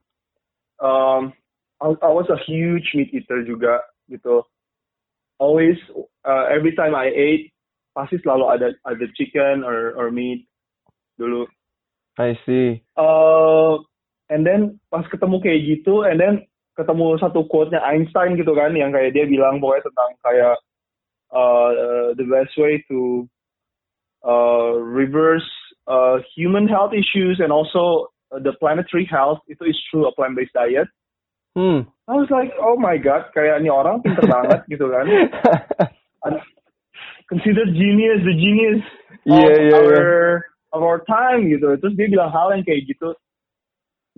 um, 0.81 1.33
I, 1.79 1.93
I 2.01 2.11
was 2.11 2.27
a 2.29 2.41
huge 2.43 2.91
meat 2.97 3.13
eater 3.13 3.45
juga 3.45 3.85
gitu. 4.09 4.43
Always, 5.37 5.77
uh, 6.25 6.49
every 6.49 6.73
time 6.77 6.93
I 6.93 7.09
ate, 7.09 7.53
pasti 7.97 8.17
selalu 8.21 8.45
ada 8.49 8.67
ada 8.85 9.05
chicken 9.17 9.65
or 9.65 9.93
or 9.97 10.13
meat 10.13 10.45
dulu. 11.17 11.49
I 12.17 12.37
see. 12.45 12.81
Uh, 12.93 13.81
and 14.29 14.45
then 14.45 14.77
pas 14.93 15.05
ketemu 15.09 15.41
kayak 15.41 15.61
gitu, 15.65 16.05
and 16.05 16.21
then 16.21 16.45
ketemu 16.77 17.17
satu 17.17 17.45
quote-nya 17.49 17.81
Einstein 17.81 18.37
gitu 18.37 18.53
kan, 18.53 18.77
yang 18.77 18.93
kayak 18.93 19.17
dia 19.17 19.25
bilang 19.25 19.57
pokoknya 19.57 19.89
tentang 19.89 20.11
kayak 20.21 20.55
uh, 21.31 22.13
the 22.15 22.27
best 22.27 22.53
way 22.57 22.83
to 22.89 23.27
uh, 24.27 24.77
reverse 24.77 25.47
uh, 25.87 26.17
human 26.35 26.67
health 26.67 26.93
issues 26.93 27.39
and 27.39 27.51
also 27.51 28.07
uh, 28.31 28.39
the 28.39 28.53
planetary 28.59 29.07
health 29.09 29.39
itu 29.49 29.63
is 29.65 29.77
through 29.89 30.07
a 30.07 30.13
plant-based 30.15 30.53
diet. 30.53 30.87
Hmm. 31.55 31.89
I 32.07 32.15
was 32.15 32.29
like, 32.31 32.51
oh 32.59 32.79
my 32.79 32.95
god, 32.95 33.27
kayak 33.35 33.59
ini 33.59 33.67
orang 33.67 33.99
pinter 33.99 34.23
banget 34.23 34.63
gitu 34.71 34.87
kan. 34.87 35.03
Considered 37.31 37.75
genius, 37.75 38.23
the 38.23 38.35
genius 38.35 38.83
of 39.27 39.39
Iya, 39.39 39.51
iya, 39.67 39.75
our 39.75 39.91
iya. 39.91 40.15
of 40.71 40.81
our 40.83 40.99
time 41.07 41.51
gitu. 41.51 41.75
Terus 41.79 41.93
dia 41.99 42.07
bilang 42.07 42.31
hal 42.31 42.55
yang 42.55 42.63
kayak 42.63 42.87
gitu. 42.87 43.11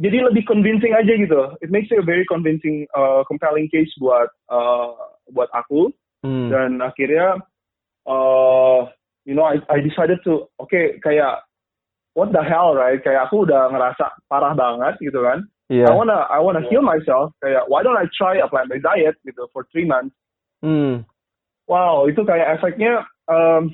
Jadi 0.01 0.25
lebih 0.25 0.46
convincing 0.50 0.93
aja 0.93 1.13
gitu. 1.13 1.53
It 1.62 1.70
makes 1.70 1.93
it 1.93 2.01
a 2.01 2.05
very 2.05 2.25
convincing, 2.25 2.89
uh, 2.98 3.22
compelling 3.29 3.70
case 3.70 3.89
buat 4.01 4.29
uh, 4.50 4.93
buat 5.34 5.50
aku. 5.53 5.93
Hmm. 6.24 6.48
Dan 6.48 6.80
akhirnya, 6.80 7.44
uh, 8.08 8.88
you 9.27 9.36
know, 9.36 9.44
I, 9.44 9.60
I 9.68 9.84
decided 9.84 10.24
to, 10.24 10.48
oke, 10.60 11.03
kayak 11.03 11.44
what 12.15 12.32
the 12.32 12.42
hell, 12.42 12.74
right? 12.74 13.01
Kayak 13.03 13.30
aku 13.30 13.44
udah 13.46 13.70
ngerasa 13.70 14.13
parah 14.32 14.56
banget 14.56 14.98
gitu 15.03 15.20
kan. 15.20 15.46
Iya. 15.72 15.89
I 15.89 15.94
wanna 15.96 16.20
I 16.30 16.39
wanna 16.39 16.63
heal 16.70 16.86
myself. 16.86 17.34
Kayak 17.42 17.65
why 17.68 17.82
don't 17.82 17.98
I 17.98 18.06
try 18.13 18.38
a 18.38 18.48
plant 18.48 18.70
based 18.70 18.86
diet 18.86 19.18
gitu 19.25 19.50
for 19.51 19.65
three 19.74 19.88
months? 19.88 20.13
Hmm. 20.62 21.08
Wow, 21.65 22.06
itu 22.12 22.22
kayak 22.27 22.60
efeknya 22.60 23.08
um, 23.32 23.72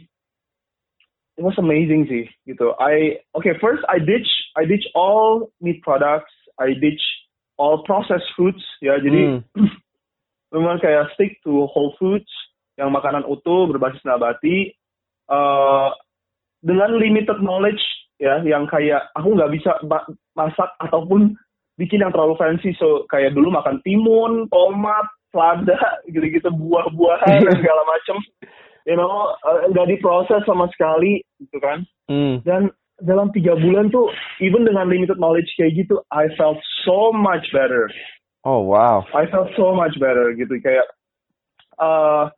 it 1.36 1.44
was 1.44 1.58
amazing 1.60 2.08
sih 2.08 2.30
gitu. 2.48 2.72
I 2.80 3.20
okay 3.36 3.58
first 3.60 3.84
I 3.92 4.00
ditch 4.00 4.30
I 4.56 4.64
ditch 4.70 4.88
all 4.96 5.52
meat 5.60 5.84
products. 5.84 6.32
I 6.62 6.78
ditch 6.78 7.02
all 7.60 7.84
processed 7.84 8.30
foods 8.38 8.64
ya. 8.80 9.02
Jadi 9.02 9.44
Hmm. 9.58 9.68
memang 10.54 10.82
kayak 10.82 11.10
stick 11.14 11.38
to 11.46 11.66
whole 11.70 11.94
foods 11.98 12.30
yang 12.80 12.90
makanan 12.96 13.28
utuh 13.28 13.68
berbasis 13.68 14.02
nabati 14.08 14.72
uh, 15.28 15.92
dengan 16.64 16.96
limited 16.96 17.40
knowledge 17.44 17.82
ya 18.20 18.44
yang 18.44 18.68
kayak 18.68 19.08
aku 19.16 19.36
nggak 19.36 19.52
bisa 19.56 19.76
ma- 19.88 20.08
masak 20.36 20.72
ataupun 20.80 21.36
bikin 21.80 22.04
yang 22.04 22.12
terlalu 22.12 22.36
fancy. 22.36 22.76
So 22.76 23.08
kayak 23.08 23.36
dulu 23.36 23.56
makan 23.56 23.80
timun, 23.88 24.52
tomat, 24.52 25.08
selada 25.32 25.80
gitu-gitu 26.14 26.52
buah-buahan 26.52 27.48
dan 27.48 27.56
segala 27.56 27.82
macem. 27.88 28.18
You 28.88 28.96
know 29.00 29.36
uh, 29.44 29.70
nggak 29.72 29.88
diproses 29.92 30.44
sama 30.48 30.68
sekali 30.74 31.24
gitu 31.40 31.60
kan. 31.64 31.88
Hmm. 32.10 32.42
dan 32.42 32.74
dalam 33.06 33.30
tiga 33.32 33.54
bulan 33.54 33.94
tuh 33.94 34.10
even 34.42 34.66
dengan 34.66 34.90
limited 34.90 35.22
knowledge 35.22 35.48
kayak 35.56 35.78
gitu 35.78 36.02
I 36.12 36.28
felt 36.36 36.58
so 36.84 37.14
much 37.14 37.46
better 37.54 37.88
Oh, 38.46 38.62
wow. 38.64 39.06
I 39.14 39.26
felt 39.28 39.50
so 39.58 39.76
much 39.76 40.00
better 40.00 40.32
gitu 40.32 40.60
kayak 40.64 40.88
uh, 41.76 42.32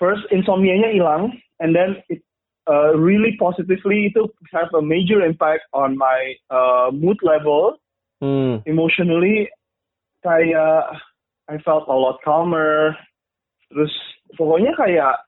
first 0.00 0.24
insomnia-nya 0.32 0.96
hilang 0.96 1.36
and 1.60 1.76
then 1.76 2.00
it 2.08 2.24
uh, 2.64 2.96
really 2.96 3.36
positively 3.36 4.08
itu 4.08 4.28
have 4.52 4.72
a 4.72 4.80
major 4.80 5.20
impact 5.20 5.68
on 5.76 5.96
my 5.96 6.34
uh, 6.48 6.88
mood 6.92 7.20
level 7.20 7.76
Hmm. 8.20 8.60
emotionally 8.68 9.48
kayak 10.20 10.84
I 11.48 11.56
felt 11.64 11.88
a 11.88 11.96
lot 11.96 12.20
calmer 12.20 12.92
terus 13.72 13.88
pokoknya 14.36 14.76
kayak 14.76 15.24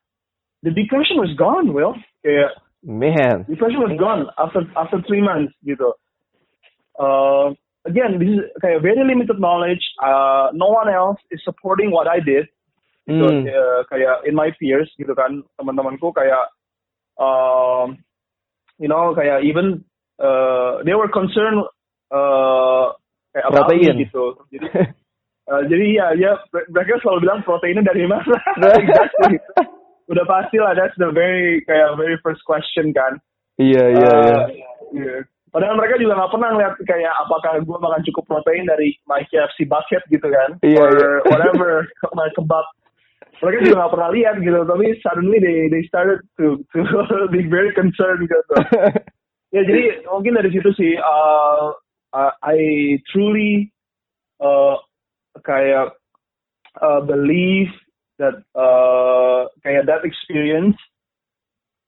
the 0.60 0.76
depression 0.76 1.16
was 1.16 1.32
gone 1.40 1.72
Will 1.72 1.96
kayak 2.20 2.52
Man. 2.84 3.48
depression 3.48 3.80
was 3.80 3.96
gone 3.96 4.28
after 4.36 4.68
after 4.76 5.00
three 5.08 5.24
months 5.24 5.56
gitu. 5.64 5.96
Uh, 7.00 7.56
again, 7.84 8.18
this 8.18 8.28
is 8.28 8.40
kayak 8.62 8.82
very 8.82 9.02
limited 9.02 9.38
knowledge. 9.38 9.82
Uh, 9.98 10.50
no 10.54 10.68
one 10.70 10.88
else 10.88 11.18
is 11.30 11.40
supporting 11.44 11.90
what 11.90 12.06
I 12.06 12.20
did. 12.20 12.46
Gitu, 13.02 13.18
Hmm. 13.18 13.42
uh, 13.50 13.82
kayak 13.90 14.22
in 14.30 14.34
my 14.38 14.54
peers 14.54 14.86
gitu 14.94 15.10
kan, 15.18 15.42
teman-temanku 15.58 16.14
kayak, 16.14 16.54
um, 17.18 17.98
you 18.78 18.86
know, 18.86 19.10
kayak 19.10 19.42
even 19.42 19.82
uh, 20.22 20.78
they 20.86 20.94
were 20.94 21.10
concerned 21.10 21.66
uh, 22.14 22.94
kayak 23.34 23.46
about 23.50 23.66
me 23.74 23.82
Protein. 23.82 24.06
gitu. 24.06 24.24
Jadi, 24.54 24.66
uh, 25.50 25.62
jadi 25.66 25.86
ya, 25.98 26.06
ya 26.14 26.32
mereka 26.70 27.02
selalu 27.02 27.26
bilang 27.26 27.42
proteinnya 27.42 27.82
dari 27.82 28.06
mana? 28.06 28.38
exactly. 28.78 29.34
Udah 30.06 30.22
pasti 30.22 30.62
lah, 30.62 30.78
that's 30.78 30.94
the 30.94 31.10
very 31.10 31.58
kayak 31.66 31.98
very 31.98 32.14
first 32.22 32.46
question 32.46 32.94
kan. 32.94 33.18
Iya, 33.58 33.84
iya, 33.98 34.12
Uh, 34.14 34.42
iya. 34.94 35.14
Padahal 35.52 35.76
mereka 35.76 36.00
juga 36.00 36.16
nggak 36.16 36.32
pernah 36.32 36.48
ngeliat 36.56 36.74
kayak 36.88 37.14
apakah 37.28 37.52
gue 37.60 37.76
makan 37.76 38.02
cukup 38.08 38.24
protein 38.24 38.64
dari 38.64 38.96
my 39.04 39.20
KFC 39.28 39.68
bucket 39.68 40.00
gitu 40.08 40.24
kan, 40.24 40.56
Iya, 40.64 40.80
or 40.80 40.92
iya. 40.96 41.08
whatever 41.30 41.84
my 42.16 42.32
kebab. 42.32 42.64
Mereka 43.44 43.68
juga 43.68 43.84
nggak 43.84 43.92
pernah 43.92 44.10
lihat 44.16 44.36
gitu, 44.40 44.60
tapi 44.64 44.86
suddenly 45.04 45.38
they 45.44 45.68
they 45.68 45.84
started 45.84 46.24
to 46.40 46.56
to 46.72 46.80
be 47.36 47.44
very 47.44 47.68
concerned 47.76 48.24
gitu. 48.24 48.54
ya 49.56 49.60
jadi 49.60 50.08
mungkin 50.08 50.40
dari 50.40 50.48
situ 50.56 50.72
sih, 50.72 50.96
uh, 50.96 51.76
uh, 52.16 52.32
I 52.40 52.96
truly 53.12 53.68
uh, 54.40 54.80
kayak 55.44 55.92
uh, 56.80 57.04
believe 57.04 57.68
that 58.16 58.40
uh, 58.56 59.52
kayak 59.60 59.84
that 59.84 60.00
experience 60.08 60.80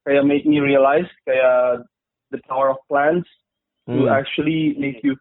kayak 0.05 0.29
make 0.29 0.45
me 0.45 0.61
realize 0.61 1.09
kayak 1.25 1.89
the 2.29 2.41
power 2.45 2.69
of 2.69 2.81
plants 2.93 3.31
to 3.93 4.09
Hmm. 4.09 4.09
actually 4.09 4.77
make 4.81 5.05
you 5.05 5.17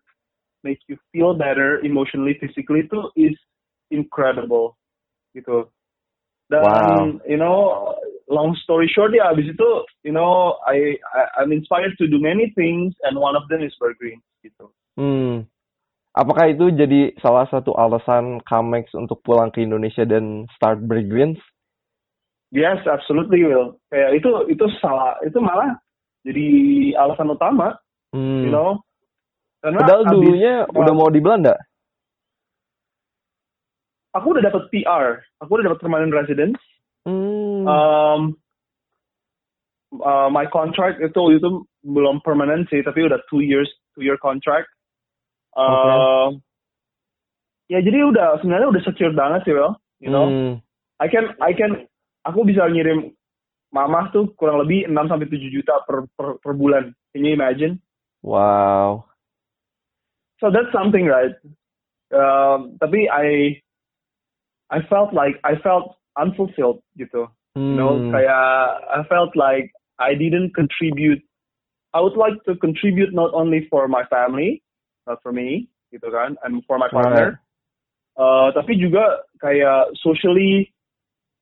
make 0.63 0.79
you 0.87 0.95
feel 1.11 1.35
better 1.35 1.83
emotionally 1.83 2.39
physically 2.39 2.87
itu 2.87 2.99
is 3.19 3.35
incredible 3.91 4.79
gitu 5.35 5.67
dan 6.47 7.19
Wow. 7.19 7.27
you 7.27 7.35
know 7.35 7.57
long 8.31 8.55
story 8.63 8.87
short 8.87 9.11
ya 9.11 9.33
abis 9.35 9.51
itu 9.51 9.69
you 10.07 10.13
know 10.15 10.55
I, 10.63 10.95
I 11.11 11.43
I'm 11.43 11.51
inspired 11.51 11.97
to 11.99 12.07
do 12.07 12.21
many 12.21 12.55
things 12.55 12.95
and 13.03 13.19
one 13.19 13.35
of 13.35 13.49
them 13.51 13.59
is 13.63 13.75
Burgreen 13.79 14.23
gitu 14.45 14.71
Hmm. 14.93 15.49
Apakah 16.13 16.53
itu 16.53 16.69
jadi 16.69 17.17
salah 17.17 17.49
satu 17.49 17.73
alasan 17.73 18.37
Kamex 18.45 18.93
untuk 18.93 19.25
pulang 19.25 19.49
ke 19.49 19.65
Indonesia 19.65 20.05
dan 20.05 20.45
start 20.53 20.85
Bergreens? 20.85 21.41
yes 22.53 22.77
absolutely 22.85 23.41
will 23.41 23.81
kayak 23.89 24.21
itu 24.21 24.29
itu 24.53 24.65
salah 24.77 25.17
itu 25.25 25.41
malah 25.41 25.73
jadi 26.21 26.45
alasan 27.01 27.33
utama 27.33 27.73
Hmm. 28.13 28.45
you 28.45 28.51
know 28.53 28.77
karena 29.59 29.79
Padahal 29.81 30.03
abis- 30.05 30.13
dulunya 30.13 30.53
udah 30.69 30.93
mau 30.93 31.09
di 31.09 31.17
Belanda. 31.17 31.55
aku 34.13 34.37
udah 34.37 34.43
dapet 34.45 34.63
PR 34.69 35.05
aku 35.41 35.49
udah 35.51 35.65
dapet 35.67 35.79
permanent 35.81 36.13
residence 36.13 36.59
Hmm. 37.03 37.67
Um, 37.67 38.21
uh, 39.99 40.31
my 40.31 40.47
contract 40.47 41.03
itu 41.03 41.35
itu 41.35 41.49
belum 41.83 42.23
permanent 42.23 42.71
sih, 42.71 42.79
tapi 42.79 43.03
udah 43.03 43.19
two 43.27 43.43
years, 43.43 43.67
two 43.91 44.07
year 44.07 44.15
contract. 44.15 44.71
Uh, 45.51 46.31
Ya 47.67 47.83
jadi 47.83 48.07
udah 48.07 48.39
sebenarnya 48.39 48.71
udah 48.71 48.83
secure 48.87 49.11
banget 49.11 49.43
sih, 49.43 49.51
well, 49.51 49.75
you 49.99 50.07
know. 50.07 50.31
Hmm. 50.31 50.53
I 51.03 51.11
can, 51.11 51.35
I 51.43 51.51
can, 51.51 51.83
aku 52.23 52.47
bisa 52.47 52.71
ngirim 52.71 53.11
mamah 53.75 54.15
tuh 54.15 54.31
kurang 54.39 54.63
lebih 54.63 54.87
6 54.87 54.95
sampai 55.03 55.27
7 55.27 55.43
juta 55.51 55.83
per, 55.83 56.07
per 56.15 56.39
per 56.39 56.55
bulan. 56.55 56.95
Can 57.11 57.27
you 57.27 57.35
imagine? 57.35 57.82
Wow. 58.23 59.05
So 60.39 60.49
that's 60.49 60.71
something, 60.71 61.05
right? 61.05 61.35
Um, 62.15 62.79
tapi 62.79 63.11
I, 63.11 63.59
I 64.71 64.79
felt 64.87 65.13
like 65.13 65.37
I 65.43 65.59
felt 65.59 65.99
unfulfilled 66.15 66.81
gitu. 66.97 67.27
Hmm. 67.53 67.75
You 67.75 67.77
know, 67.77 67.93
kayak 68.09 68.43
I 68.89 69.01
felt 69.11 69.35
like 69.37 69.69
I 70.01 70.17
didn't 70.17 70.57
contribute. 70.57 71.21
I 71.93 72.01
would 72.01 72.17
like 72.17 72.41
to 72.49 72.57
contribute 72.57 73.13
not 73.13 73.29
only 73.37 73.69
for 73.69 73.85
my 73.85 74.01
family, 74.09 74.65
not 75.05 75.21
for 75.21 75.29
me, 75.29 75.69
gitu 75.93 76.09
kan, 76.09 76.33
and 76.41 76.65
for 76.65 76.81
my 76.81 76.89
partner, 76.89 77.37
uh, 78.17 78.49
tapi 78.57 78.81
juga 78.81 79.21
kayak 79.37 79.93
socially. 80.01 80.73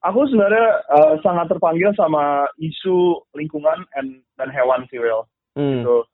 Aku 0.01 0.25
sebenarnya 0.27 0.81
uh, 0.89 1.15
sangat 1.21 1.45
terpanggil 1.47 1.93
sama 1.93 2.49
isu 2.57 3.21
lingkungan 3.37 3.85
and, 3.95 4.25
dan 4.33 4.49
hewan 4.49 4.83
sih, 4.89 4.97
Will. 4.97 5.29
Hmm. 5.53 5.85
So, 5.85 6.09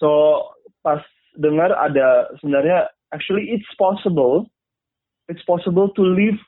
so 0.00 0.42
pas 0.80 1.04
dengar 1.36 1.70
ada 1.76 2.32
sebenarnya 2.40 2.90
actually 3.14 3.52
it's 3.54 3.68
possible, 3.76 4.48
it's 5.28 5.44
possible 5.46 5.92
to 5.94 6.02
live 6.02 6.40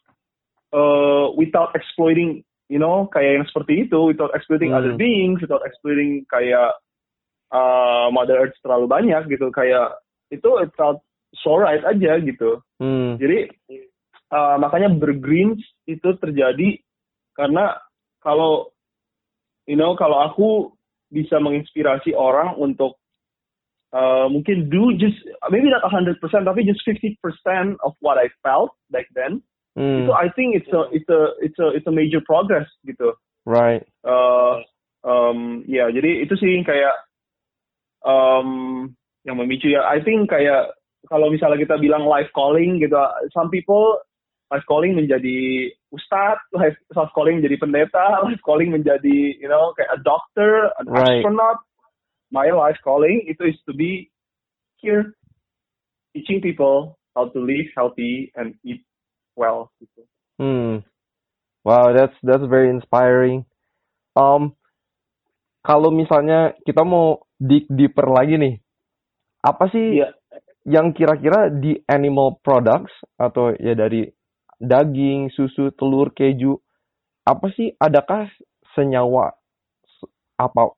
uh, 0.74 1.30
without 1.36 1.70
exploiting, 1.76 2.42
you 2.66 2.80
know, 2.80 3.06
kayak 3.12 3.38
yang 3.38 3.46
seperti 3.46 3.86
itu, 3.86 4.10
without 4.10 4.32
exploiting 4.34 4.72
Hmm. 4.72 4.80
other 4.82 4.94
beings, 4.96 5.38
without 5.44 5.62
exploiting 5.62 6.24
kayak 6.32 6.74
uh, 7.52 8.08
Mother 8.10 8.48
Earth 8.48 8.56
terlalu 8.64 8.88
banyak 8.88 9.28
gitu, 9.30 9.52
kayak 9.52 10.00
itu 10.32 10.48
it 10.64 10.72
felt 10.74 11.04
so 11.36 11.60
right 11.60 11.84
aja 11.84 12.18
gitu. 12.24 12.64
Hmm. 12.80 13.20
Jadi 13.20 13.52
uh, 14.32 14.56
makanya 14.56 14.90
bergreens 14.90 15.60
itu 15.84 16.16
terjadi 16.18 16.80
karena 17.36 17.76
kalau 18.24 18.72
you 19.68 19.76
know 19.76 19.92
kalau 19.94 20.24
aku 20.24 20.72
bisa 21.12 21.36
menginspirasi 21.36 22.16
orang 22.16 22.56
untuk 22.56 23.01
uh, 23.92 24.26
mungkin 24.28 24.68
do 24.72 24.96
just 24.96 25.20
maybe 25.52 25.68
not 25.68 25.84
100% 25.84 26.18
tapi 26.18 26.64
just 26.64 26.82
50% 26.84 27.16
of 27.84 27.92
what 28.00 28.18
I 28.18 28.32
felt 28.42 28.74
back 28.90 29.06
then. 29.14 29.44
Hmm. 29.76 30.04
Itu 30.04 30.12
I 30.12 30.28
think 30.32 30.56
it's 30.56 30.68
a 30.68 30.84
it's 30.92 31.08
a 31.08 31.22
it's 31.40 31.58
a 31.60 31.68
it's 31.72 31.88
a 31.88 31.94
major 31.94 32.20
progress 32.20 32.68
gitu. 32.84 33.16
Right. 33.48 33.84
Uh, 34.04 34.60
um, 35.04 35.64
ya 35.64 35.88
jadi 35.88 36.28
itu 36.28 36.36
sih 36.36 36.60
kayak 36.60 36.92
um, 38.04 38.92
yang 39.24 39.40
memicu 39.40 39.72
ya. 39.72 39.88
I 39.88 40.04
think 40.04 40.28
kayak 40.28 40.76
kalau 41.08 41.32
misalnya 41.32 41.58
kita 41.64 41.80
bilang 41.80 42.04
life 42.04 42.28
calling 42.36 42.84
gitu, 42.84 43.00
some 43.32 43.48
people 43.48 43.98
life 44.52 44.68
calling 44.68 44.92
menjadi 44.92 45.72
ustadz, 45.88 46.44
life, 46.52 46.76
life 46.92 47.12
calling 47.16 47.40
menjadi 47.40 47.56
pendeta, 47.56 48.04
life 48.28 48.42
calling 48.44 48.68
menjadi 48.68 49.40
you 49.40 49.48
know 49.48 49.72
kayak 49.72 49.88
a 49.96 49.98
doctor, 50.04 50.68
an 50.76 50.86
Right. 50.92 51.24
astronaut. 51.24 51.64
My 52.32 52.48
life 52.48 52.80
calling 52.80 53.28
itu 53.28 53.52
is 53.52 53.58
to 53.68 53.76
be 53.76 54.08
here 54.80 55.12
teaching 56.16 56.40
people 56.40 56.96
how 57.12 57.28
to 57.28 57.38
live 57.38 57.68
healthy 57.76 58.32
and 58.34 58.56
eat 58.64 58.80
well. 59.36 59.68
Gitu. 59.76 60.00
Hmm. 60.40 60.80
Wow, 61.62 61.92
that's 61.92 62.16
that's 62.24 62.42
very 62.48 62.72
inspiring. 62.72 63.44
Um, 64.16 64.56
kalau 65.62 65.92
misalnya 65.94 66.56
kita 66.66 66.82
mau 66.82 67.22
dig 67.38 67.68
deeper 67.70 68.08
lagi 68.10 68.34
nih, 68.40 68.54
apa 69.46 69.70
sih 69.70 70.02
Iya. 70.02 70.10
yang 70.66 70.90
kira-kira 70.90 71.52
di 71.52 71.78
animal 71.86 72.40
products 72.42 72.92
atau 73.14 73.54
ya 73.60 73.76
dari 73.76 74.08
daging, 74.58 75.30
susu, 75.34 75.70
telur, 75.74 76.10
keju, 76.14 76.58
apa 77.22 77.46
sih 77.54 77.70
adakah 77.78 78.26
senyawa 78.74 79.34
s- 79.86 80.10
apa 80.38 80.74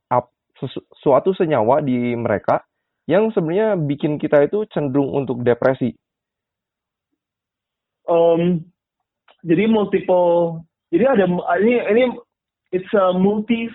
ap, 0.55 0.71
sesu- 0.71 0.87
suatu 1.03 1.35
senyawa 1.35 1.83
di 1.83 2.15
mereka 2.15 2.63
yang 3.05 3.29
sebenarnya 3.35 3.77
bikin 3.77 4.17
kita 4.17 4.47
itu 4.47 4.65
cenderung 4.73 5.13
untuk 5.13 5.43
depresi? 5.45 5.93
um, 8.09 8.61
jadi 9.45 9.69
multiple 9.69 10.61
jadi 10.93 11.17
ada 11.17 11.25
ini 11.61 11.75
ini 11.93 12.03
it's 12.73 12.93
a 12.97 13.13
multi 13.13 13.69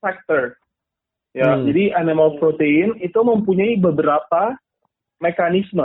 factor 0.00 0.56
ya 1.34 1.58
Hmm. 1.58 1.66
jadi 1.66 1.98
animal 1.98 2.38
protein 2.38 2.94
itu 3.02 3.18
mempunyai 3.18 3.76
beberapa 3.76 4.54
mekanisme 5.18 5.84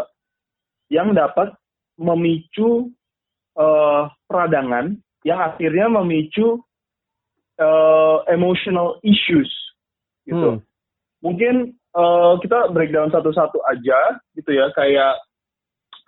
yang 0.94 1.14
dapat 1.18 1.54
memicu 1.98 2.94
eh, 3.58 4.04
peradangan 4.30 4.96
yang 5.26 5.40
akhirnya 5.42 5.90
memicu 5.90 6.62
eh, 7.60 8.18
emotional 8.30 9.02
issues 9.02 9.50
gitu 10.30 10.62
Hmm. 10.62 10.64
mungkin 11.26 11.56
eh, 11.74 12.34
kita 12.46 12.70
breakdown 12.70 13.10
satu-satu 13.10 13.60
aja 13.66 14.22
gitu 14.38 14.54
ya 14.54 14.70
kayak 14.78 15.18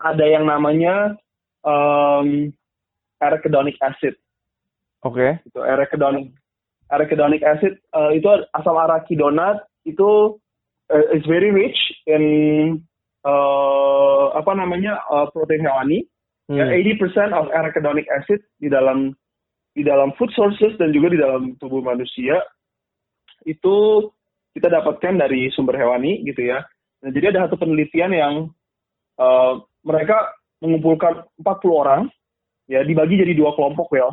ada 0.01 0.25
yang 0.25 0.45
namanya 0.45 1.17
um, 1.65 2.53
arachidonic 3.17 3.77
acid 3.81 4.13
Oke. 5.01 5.41
gitu 5.45 5.60
arachidonic 5.62 6.29
arachidonic 6.89 7.41
acid 7.41 7.77
eh, 7.77 8.12
itu 8.17 8.29
asam 8.53 8.77
arachidonat 8.77 9.65
itu 9.89 10.38
eh, 10.93 11.17
is 11.17 11.25
very 11.25 11.49
rich 11.49 11.77
in 12.05 12.23
eh, 13.25 14.25
apa 14.38 14.51
namanya 14.53 15.01
eh, 15.10 15.25
protein 15.34 15.65
hewani 15.65 16.05
ya 16.51 16.67
Hmm. 16.67 16.67
80% 16.67 17.31
of 17.31 17.47
arachidonic 17.55 18.03
acid 18.12 18.43
di 18.60 18.67
dalam 18.67 19.15
di 19.71 19.88
dalam 19.88 20.12
food 20.19 20.36
sources 20.36 20.75
dan 20.75 20.91
juga 20.91 21.15
di 21.15 21.19
dalam 21.21 21.55
tubuh 21.63 21.79
manusia 21.79 22.43
itu 23.45 24.08
kita 24.51 24.67
dapatkan 24.67 25.15
dari 25.15 25.47
sumber 25.56 25.80
hewani 25.80 26.21
gitu 26.27 26.51
ya. 26.51 26.62
Nah, 27.01 27.10
jadi 27.10 27.34
ada 27.34 27.47
satu 27.47 27.58
penelitian 27.62 28.12
yang 28.12 28.34
eh, 29.17 29.54
mereka 29.82 30.36
mengumpulkan 30.62 31.25
40 31.41 31.49
orang 31.73 32.01
ya 32.69 32.86
dibagi 32.86 33.17
jadi 33.17 33.34
dua 33.34 33.58
kelompok 33.58 33.89
ya 33.97 34.08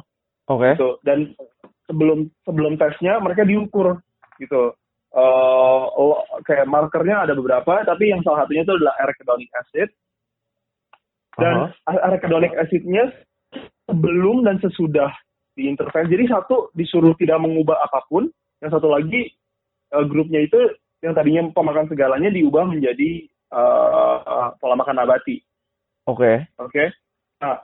Oke. 0.48 0.74
gitu. 0.74 0.96
Dan 1.04 1.36
sebelum 1.84 2.28
sebelum 2.46 2.80
tesnya 2.80 3.20
mereka 3.20 3.44
diukur 3.44 4.00
gitu. 4.40 4.72
Eh, 5.08 5.82
lo- 5.98 6.24
kayak 6.44 6.68
markernya 6.68 7.28
ada 7.28 7.32
beberapa 7.36 7.84
tapi 7.84 8.12
yang 8.12 8.20
salah 8.24 8.44
satunya 8.44 8.64
itu 8.64 8.74
adalah 8.76 8.94
arachidonic 9.00 9.50
acid. 9.56 9.88
Dan 11.38 11.70
arachidonic 11.86 12.52
acidnya 12.58 13.14
sebelum 13.86 14.42
dan 14.42 14.58
sesudah 14.58 15.14
diintervensi. 15.54 16.14
Jadi 16.14 16.24
satu 16.30 16.70
disuruh 16.74 17.14
tidak 17.18 17.38
mengubah 17.42 17.78
apa 17.82 18.02
pun 18.10 18.30
yang 18.64 18.70
satu 18.72 18.88
lagi 18.90 19.30
eh, 19.94 20.04
grupnya 20.06 20.42
itu 20.42 20.58
yang 21.02 21.14
tadinya 21.14 21.46
pemakan 21.54 21.86
segalanya 21.86 22.30
diubah 22.32 22.66
menjadi 22.66 23.26
eh, 23.28 24.18
eh, 24.22 24.48
pola 24.58 24.74
makan 24.78 24.98
nabati 24.98 25.42
Oke. 26.08 26.40
Oke. 26.56 26.88
Nah, 27.44 27.60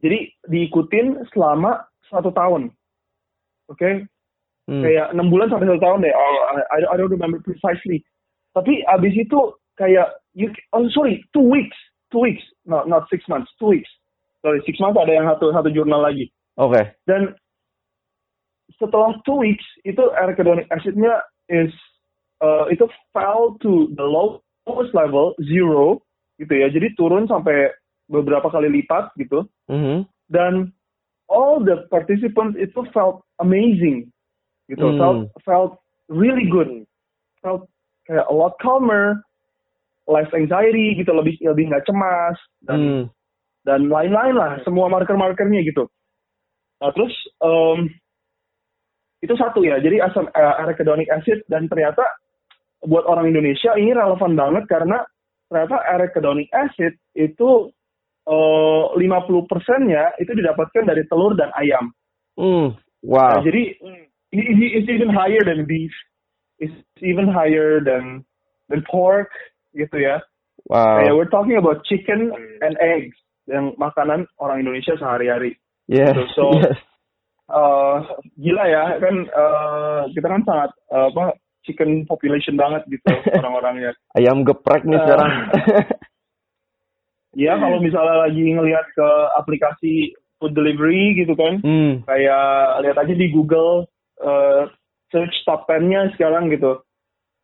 jadi 0.00 0.24
diikutin 0.48 1.28
selama 1.36 1.84
satu 2.08 2.32
tahun. 2.32 2.72
Oke. 3.68 4.08
Hmm. 4.64 4.80
Kayak 4.80 5.12
enam 5.12 5.28
bulan 5.28 5.52
sampai 5.52 5.68
satu 5.68 5.84
tahun 5.84 6.00
deh. 6.00 6.14
Oh, 6.16 6.36
I, 6.72 6.80
I 6.88 6.96
don't 6.96 7.12
remember 7.12 7.44
precisely. 7.44 8.00
Tapi 8.56 8.80
abis 8.88 9.12
itu 9.20 9.52
kayak 9.76 10.16
you 10.32 10.48
oh 10.72 10.86
sorry 10.94 11.20
two 11.34 11.44
weeks 11.44 11.76
two 12.08 12.22
weeks 12.22 12.42
not 12.62 12.86
not 12.86 13.06
six 13.10 13.26
months 13.26 13.50
two 13.58 13.74
weeks 13.74 13.90
sorry 14.38 14.62
six 14.62 14.78
months 14.78 14.98
ada 14.98 15.10
yang 15.10 15.26
satu 15.26 15.50
satu 15.50 15.66
jurnal 15.74 15.98
lagi 15.98 16.30
oke 16.54 16.74
okay. 16.74 16.94
dan 17.10 17.34
setelah 18.80 19.14
two 19.28 19.36
weeks 19.36 19.64
itu 19.84 20.00
arachidonic 20.16 20.68
acidnya 20.72 21.20
is 21.48 21.70
uh, 22.40 22.66
itu 22.72 22.88
fell 23.12 23.56
to 23.60 23.92
the 23.94 24.04
lowest 24.04 24.92
level 24.96 25.36
zero 25.44 26.00
gitu 26.40 26.52
ya. 26.52 26.68
Jadi 26.72 26.96
turun 26.96 27.28
sampai 27.28 27.70
beberapa 28.08 28.48
kali 28.48 28.68
lipat 28.82 29.12
gitu. 29.20 29.46
Mm 29.68 29.80
-hmm. 29.80 29.98
dan 30.28 30.72
all 31.28 31.60
the 31.60 31.88
participants 31.88 32.56
itu 32.60 32.84
felt 32.92 33.24
amazing 33.40 34.08
gitu. 34.68 34.86
Mm. 34.92 34.98
felt 35.00 35.20
felt 35.44 35.72
really 36.08 36.48
good. 36.48 36.84
Felt 37.44 37.68
kayak 38.08 38.28
a 38.28 38.34
lot 38.34 38.56
calmer 38.60 39.20
less 40.08 40.28
anxiety 40.36 40.96
gitu. 40.96 41.12
Lebih 41.12 41.40
lebih 41.44 41.72
nggak 41.72 41.84
cemas 41.88 42.36
dan 42.64 42.78
mm. 42.80 43.04
dan 43.68 43.88
lain-lain 43.88 44.36
lah. 44.36 44.60
Semua 44.64 44.88
marker-markernya 44.92 45.64
gitu. 45.64 45.88
Nah 46.80 46.92
terus 46.92 47.14
um, 47.40 47.88
itu 49.24 49.34
satu 49.40 49.64
ya 49.64 49.80
jadi 49.80 50.04
asam 50.04 50.28
uh, 50.28 50.54
arachidonic 50.60 51.08
acid 51.08 51.40
dan 51.48 51.64
ternyata 51.72 52.04
buat 52.84 53.08
orang 53.08 53.32
Indonesia 53.32 53.72
ini 53.80 53.96
relevan 53.96 54.36
banget 54.36 54.68
karena 54.68 55.00
ternyata 55.48 55.80
arachidonic 55.88 56.52
acid 56.52 57.00
itu 57.16 57.72
uh, 58.28 58.84
50 58.92 59.00
persennya 59.48 60.12
itu 60.20 60.36
didapatkan 60.36 60.84
dari 60.84 61.08
telur 61.08 61.32
dan 61.32 61.48
ayam. 61.56 61.88
Mm, 62.36 62.76
wow. 63.08 63.40
Nah, 63.40 63.40
jadi 63.40 63.80
ini 64.36 64.66
it's 64.76 64.90
even 64.92 65.08
higher 65.08 65.40
than 65.40 65.64
beef, 65.64 65.94
it's 66.60 66.76
even 67.00 67.24
higher 67.24 67.80
than 67.80 68.28
than 68.68 68.84
pork 68.84 69.32
gitu 69.72 69.96
ya. 69.96 70.20
Wow. 70.68 71.00
Kayak 71.00 71.14
we're 71.16 71.32
talking 71.32 71.56
about 71.56 71.80
chicken 71.88 72.28
and 72.60 72.76
eggs 72.80 73.16
yang 73.48 73.72
makanan 73.80 74.28
orang 74.36 74.64
Indonesia 74.64 74.96
sehari-hari. 75.00 75.56
Yeah. 75.88 76.12
So, 76.12 76.28
so 76.36 76.44
yes 76.60 76.76
uh, 77.50 77.96
gila 78.38 78.64
ya 78.68 78.84
kan 79.00 79.14
uh, 79.28 80.02
kita 80.12 80.26
kan 80.26 80.42
sangat 80.46 80.70
uh, 80.92 81.08
apa 81.12 81.36
chicken 81.64 82.04
population 82.04 82.54
banget 82.54 82.84
gitu 82.86 83.08
orang-orangnya. 83.40 83.96
Ayam 84.14 84.44
geprek 84.44 84.84
nih 84.84 85.00
uh, 85.00 85.04
sekarang. 85.04 85.32
ya 87.34 87.52
kalau 87.58 87.80
misalnya 87.80 88.28
lagi 88.28 88.44
ngelihat 88.44 88.86
ke 88.92 89.08
aplikasi 89.40 90.14
food 90.38 90.52
delivery 90.52 91.16
gitu 91.16 91.32
kan, 91.34 91.64
hmm. 91.64 92.04
kayak 92.04 92.46
lihat 92.84 92.96
aja 93.00 93.14
di 93.16 93.26
Google 93.32 93.88
uh, 94.20 94.68
search 95.08 95.34
top 95.48 95.64
10-nya 95.66 96.12
sekarang 96.14 96.52
gitu. 96.52 96.84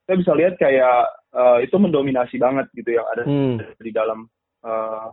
Kita 0.04 0.20
bisa 0.20 0.32
lihat 0.36 0.54
kayak 0.60 1.08
uh, 1.32 1.58
itu 1.64 1.74
mendominasi 1.80 2.36
banget 2.36 2.68
gitu 2.76 2.92
yang 3.00 3.06
ada 3.16 3.24
hmm. 3.24 3.56
di 3.80 3.90
dalam 3.94 4.28
uh, 4.66 5.08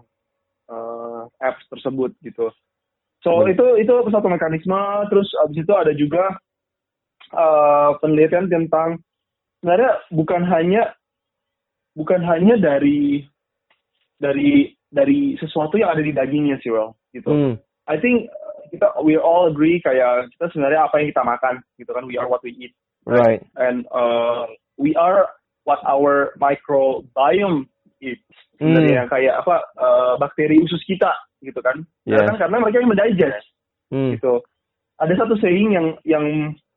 uh, 0.67 1.23
apps 1.39 1.63
tersebut 1.71 2.11
gitu. 2.21 2.51
So 3.25 3.41
hmm. 3.43 3.53
itu 3.53 3.65
itu 3.81 3.93
satu 4.13 4.27
mekanisme. 4.29 4.81
Terus 5.09 5.27
abis 5.45 5.57
itu 5.65 5.73
ada 5.73 5.93
juga 5.93 6.23
uh, 7.33 7.97
penelitian 8.01 8.49
tentang 8.49 9.01
sebenarnya 9.59 10.01
bukan 10.13 10.41
hanya 10.45 10.93
bukan 11.97 12.21
hanya 12.21 12.55
dari 12.61 13.25
dari 14.21 14.73
dari 14.87 15.35
sesuatu 15.41 15.75
yang 15.77 15.91
ada 15.93 16.01
di 16.05 16.13
dagingnya 16.15 16.57
sih, 16.63 16.71
well, 16.71 16.95
gitu. 17.11 17.27
Hmm. 17.27 17.53
I 17.89 17.97
think 17.97 18.29
kita 18.69 18.87
we 19.03 19.15
all 19.15 19.47
agree 19.47 19.79
kayak 19.79 20.27
kita 20.35 20.51
sebenarnya 20.51 20.87
apa 20.87 20.99
yang 20.99 21.07
kita 21.15 21.23
makan 21.23 21.55
gitu 21.79 21.91
kan 21.95 22.03
we 22.05 22.19
are 22.19 22.27
what 22.27 22.43
we 22.43 22.51
eat 22.59 22.75
right 23.07 23.39
and 23.55 23.87
uh, 23.95 24.43
we 24.75 24.91
are 24.99 25.31
what 25.63 25.79
our 25.87 26.35
microbiome 26.35 27.67
eats 28.03 28.23
sebenarnya 28.59 29.07
hmm. 29.07 29.11
kayak 29.11 29.35
apa 29.39 29.55
uh, 29.79 30.13
bakteri 30.19 30.59
usus 30.59 30.83
kita 30.83 31.09
gitu 31.41 31.59
kan. 31.61 31.83
Yes. 32.07 32.25
kan 32.25 32.37
karena 32.47 32.57
mereka 32.61 32.77
yang 32.81 32.91
mendigest 32.91 33.47
hmm. 33.93 34.17
gitu. 34.17 34.41
Ada 34.97 35.13
satu 35.25 35.37
saying 35.37 35.77
yang 35.77 35.87
yang 36.03 36.25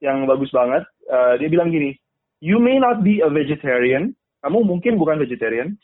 yang 0.05 0.29
bagus 0.29 0.53
banget. 0.53 0.85
Uh, 1.11 1.35
dia 1.41 1.49
bilang 1.51 1.73
gini 1.73 1.97
you 2.41 2.57
may 2.57 2.81
not 2.81 3.05
be 3.05 3.21
a 3.21 3.29
vegetarian. 3.29 4.17
Kamu 4.41 4.65
mungkin 4.65 4.97
bukan 4.97 5.21
vegetarian 5.21 5.77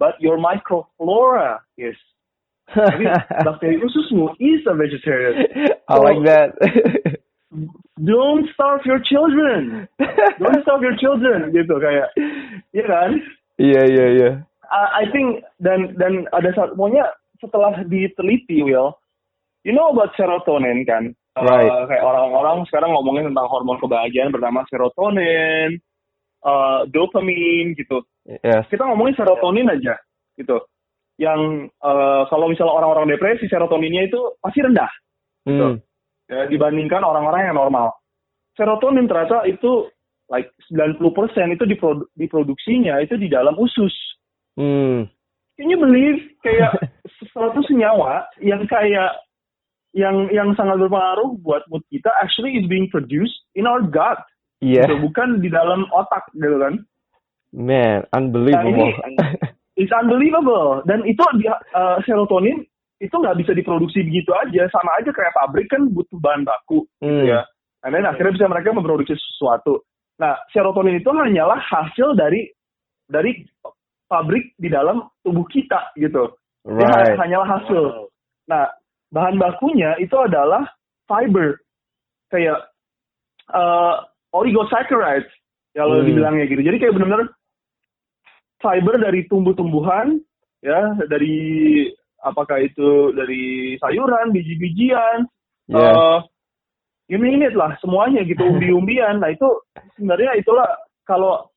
but 0.00 0.16
your 0.18 0.40
microflora 0.40 1.60
is. 1.76 1.96
Tapi 2.72 3.04
bakteri 3.46 3.76
ususmu 3.78 4.32
is 4.40 4.64
a 4.64 4.74
vegetarian. 4.74 5.44
I 5.88 5.96
like 6.00 6.22
that. 6.24 6.56
don't 8.00 8.48
starve 8.56 8.80
your 8.88 9.00
children. 9.04 9.86
Don't 10.40 10.60
starve 10.64 10.82
your 10.82 10.96
children 10.96 11.52
gitu 11.52 11.76
kayak. 11.76 12.08
Iya 12.72 12.84
kan? 12.88 13.10
Iya 13.60 13.72
yeah, 13.72 13.84
iya 13.84 13.96
yeah, 13.96 14.08
iya. 14.08 14.22
Yeah. 14.24 14.34
I 14.72 15.04
think 15.12 15.44
dan 15.60 15.92
dan 16.00 16.24
ada 16.32 16.48
satu 16.56 16.72
pokoknya 16.80 17.04
setelah 17.42 17.82
diteliti 17.82 18.62
Will, 18.62 18.94
you 19.66 19.74
know 19.74 19.90
about 19.90 20.14
serotonin 20.14 20.86
kan? 20.86 21.10
Right. 21.34 21.66
Uh, 21.66 21.88
kayak 21.90 22.04
orang-orang 22.04 22.62
sekarang 22.68 22.94
ngomongin 22.94 23.32
tentang 23.32 23.48
hormon 23.50 23.80
kebahagiaan 23.82 24.30
bernama 24.30 24.62
serotonin, 24.70 25.80
uh, 26.46 26.86
dopamin 26.86 27.74
gitu. 27.74 28.06
Yes. 28.22 28.68
Kita 28.70 28.86
ngomongin 28.86 29.18
serotonin 29.18 29.72
aja 29.72 29.98
gitu. 30.38 30.62
Yang 31.16 31.72
uh, 31.82 32.28
kalau 32.30 32.46
misalnya 32.52 32.76
orang-orang 32.76 33.16
depresi 33.16 33.50
serotoninnya 33.50 34.12
itu 34.12 34.20
pasti 34.38 34.60
rendah. 34.62 34.92
Gitu. 35.42 35.66
Hmm. 35.74 35.80
Ya, 36.30 36.46
dibandingkan 36.46 37.02
orang-orang 37.02 37.50
yang 37.50 37.56
normal. 37.58 37.96
Serotonin 38.54 39.08
ternyata 39.08 39.48
itu 39.48 39.88
like 40.28 40.52
90% 40.68 41.00
itu 41.56 41.64
diprodu 41.64 42.04
diproduksinya 42.12 43.00
itu 43.00 43.16
di 43.16 43.32
dalam 43.32 43.56
usus. 43.56 43.92
Hmm 44.52 45.08
can 45.56 45.68
you 45.68 45.78
believe 45.78 46.18
kayak 46.40 46.72
sesuatu 47.20 47.60
senyawa 47.66 48.26
yang 48.40 48.64
kayak 48.66 49.12
yang 49.92 50.32
yang 50.32 50.56
sangat 50.56 50.80
berpengaruh 50.80 51.36
buat 51.44 51.62
mood 51.68 51.84
kita 51.92 52.08
actually 52.24 52.56
is 52.56 52.64
being 52.68 52.88
produced 52.88 53.44
in 53.52 53.68
our 53.68 53.84
gut. 53.84 54.20
Iya. 54.64 54.84
Yeah. 54.84 54.86
Gitu, 54.88 54.94
bukan 55.04 55.28
di 55.44 55.52
dalam 55.52 55.84
otak 55.92 56.32
gitu 56.32 56.56
kan. 56.56 56.74
Man, 57.52 58.08
unbelievable. 58.16 58.96
Nah, 58.96 59.28
ini, 59.36 59.36
it's 59.80 59.92
unbelievable. 59.92 60.80
Dan 60.88 61.04
itu 61.04 61.20
uh, 61.76 62.00
serotonin 62.08 62.64
itu 63.02 63.12
nggak 63.12 63.36
bisa 63.44 63.52
diproduksi 63.52 64.00
begitu 64.00 64.32
aja. 64.32 64.64
Sama 64.72 64.96
aja 64.96 65.12
kayak 65.12 65.36
pabrik 65.36 65.68
kan 65.68 65.92
butuh 65.92 66.16
bahan 66.16 66.48
baku 66.48 66.88
gitu 67.04 67.04
gitu 67.04 67.36
ya. 67.36 67.44
Dan 67.84 68.08
akhirnya 68.08 68.32
bisa 68.32 68.46
mereka 68.48 68.72
memproduksi 68.72 69.12
sesuatu. 69.12 69.84
Nah, 70.16 70.38
serotonin 70.54 71.02
itu 71.02 71.10
hanyalah 71.12 71.60
hasil 71.60 72.16
dari 72.16 72.48
dari 73.10 73.44
pabrik 74.12 74.52
di 74.60 74.68
dalam 74.68 75.08
tubuh 75.24 75.48
kita 75.48 75.96
gitu. 75.96 76.28
Right. 76.68 77.16
Dia 77.16 77.16
hanyalah 77.16 77.48
hasil. 77.56 78.12
Nah, 78.52 78.68
bahan 79.08 79.40
bakunya 79.40 79.96
itu 79.96 80.12
adalah 80.20 80.68
fiber. 81.08 81.56
Kayak 82.28 82.60
uh, 83.48 84.04
oligosaccharides 84.36 85.28
kalau 85.72 86.04
hmm. 86.04 86.06
dibilangnya 86.12 86.44
gitu. 86.52 86.60
Jadi 86.60 86.76
kayak 86.76 86.94
benar-benar 87.00 87.32
fiber 88.60 88.94
dari 89.00 89.24
tumbuh-tumbuhan 89.32 90.20
ya, 90.60 90.96
dari 91.08 91.88
apakah 92.22 92.62
itu 92.62 93.10
dari 93.16 93.74
sayuran, 93.80 94.30
biji-bijian, 94.30 95.26
yeah. 95.66 95.92
uh, 95.92 96.18
you 97.10 97.18
name 97.18 97.42
it 97.42 97.56
lah, 97.56 97.74
semuanya 97.82 98.22
gitu, 98.22 98.44
umbi-umbian. 98.52 99.20
Nah, 99.24 99.32
itu 99.32 99.48
sebenarnya 99.98 100.38
itulah 100.38 100.68
kalau 101.08 101.51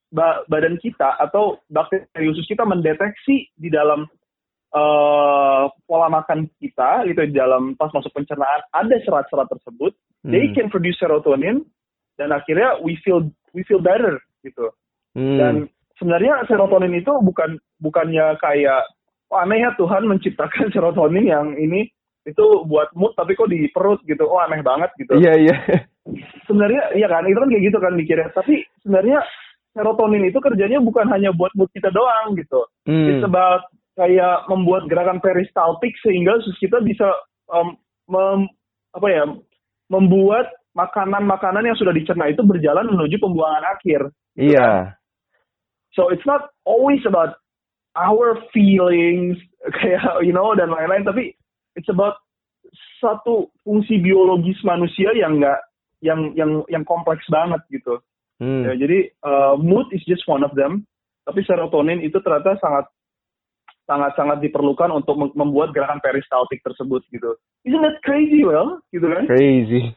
badan 0.47 0.79
kita 0.79 1.19
atau 1.19 1.59
bakteri 1.67 2.31
usus 2.31 2.47
kita 2.47 2.63
mendeteksi 2.63 3.51
di 3.59 3.67
dalam 3.67 4.07
uh, 4.71 5.67
pola 5.87 6.07
makan 6.07 6.47
kita 6.59 7.03
gitu 7.11 7.21
di 7.27 7.35
dalam 7.35 7.75
pas 7.75 7.91
masuk 7.91 8.11
pencernaan 8.15 8.61
ada 8.71 8.95
serat-serat 9.03 9.47
tersebut 9.51 9.91
hmm. 10.23 10.31
they 10.31 10.51
can 10.55 10.71
produce 10.71 10.95
serotonin 10.99 11.63
dan 12.15 12.31
akhirnya 12.31 12.79
we 12.79 12.95
feel 13.03 13.27
we 13.51 13.61
feel 13.67 13.83
better 13.83 14.19
gitu 14.43 14.71
hmm. 15.15 15.37
dan 15.39 15.53
sebenarnya 15.99 16.47
serotonin 16.47 16.95
itu 16.95 17.11
bukan 17.23 17.59
bukannya 17.79 18.39
kayak 18.39 18.87
oh, 19.31 19.39
aneh 19.43 19.63
ya 19.63 19.75
Tuhan 19.75 20.07
menciptakan 20.07 20.71
serotonin 20.75 21.27
yang 21.27 21.55
ini 21.59 21.91
itu 22.25 22.45
buat 22.65 22.89
mood 22.97 23.13
tapi 23.13 23.37
kok 23.37 23.53
di 23.53 23.69
perut 23.69 24.01
gitu 24.09 24.25
oh 24.25 24.41
aneh 24.41 24.65
banget 24.65 24.89
gitu 24.97 25.13
iya 25.21 25.29
yeah, 25.29 25.35
iya 25.37 25.55
yeah. 25.69 25.81
sebenarnya 26.49 26.83
iya 26.97 27.07
kan 27.09 27.25
itu 27.29 27.37
kan 27.37 27.49
kayak 27.53 27.65
gitu 27.69 27.77
kan 27.77 27.93
dikira 27.93 28.25
tapi 28.33 28.65
sebenarnya 28.81 29.21
serotonin 29.75 30.23
itu 30.23 30.39
kerjanya 30.39 30.79
bukan 30.79 31.11
hanya 31.11 31.35
buat 31.35 31.51
mood 31.59 31.67
kita 31.75 31.91
doang 31.91 32.39
gitu. 32.39 32.63
Hmm. 32.87 33.11
It's 33.11 33.25
about 33.27 33.67
kayak 33.99 34.47
membuat 34.47 34.87
gerakan 34.87 35.19
peristaltik 35.19 35.91
sehingga 35.99 36.39
usus 36.39 36.55
kita 36.63 36.79
bisa 36.79 37.11
um, 37.51 37.75
mem, 38.07 38.47
apa 38.95 39.07
ya 39.11 39.23
membuat 39.91 40.47
makanan-makanan 40.75 41.67
yang 41.67 41.77
sudah 41.79 41.91
dicerna 41.91 42.31
itu 42.31 42.43
berjalan 42.43 42.87
menuju 42.87 43.19
pembuangan 43.19 43.63
akhir. 43.75 44.01
Iya. 44.39 44.55
Yeah. 44.55 44.79
So 45.95 46.11
it's 46.11 46.25
not 46.27 46.51
always 46.67 47.03
about 47.07 47.39
our 47.95 48.39
feelings 48.51 49.39
kayak 49.79 50.03
you 50.23 50.31
know 50.31 50.55
dan 50.55 50.71
lain-lain 50.71 51.07
tapi 51.07 51.35
it's 51.75 51.91
about 51.91 52.19
satu 52.99 53.51
fungsi 53.63 53.99
biologis 54.03 54.59
manusia 54.67 55.11
yang 55.15 55.39
enggak 55.39 55.59
yang 56.03 56.35
yang 56.35 56.51
yang 56.67 56.83
kompleks 56.83 57.23
banget 57.31 57.63
gitu. 57.71 58.03
Hmm. 58.41 58.67
Ya, 58.67 58.73
jadi 58.75 59.15
uh, 59.23 59.55
mood 59.55 59.87
is 59.95 60.03
just 60.03 60.27
one 60.27 60.43
of 60.43 60.51
them. 60.53 60.83
tapi 61.25 61.41
serotonin 61.41 62.05
itu 62.05 62.21
ternyata 62.21 62.53
sangat 62.61 62.85
sangat 63.85 64.13
sangat 64.17 64.37
diperlukan 64.41 64.93
untuk 64.93 65.17
membuat 65.33 65.73
gerakan 65.73 66.01
peristaltik 66.01 66.61
tersebut 66.61 67.01
gitu. 67.09 67.37
Isn't 67.65 67.81
that 67.81 68.01
crazy, 68.05 68.45
well? 68.45 68.81
Gitu 68.93 69.05
kan? 69.05 69.25
Crazy. 69.25 69.93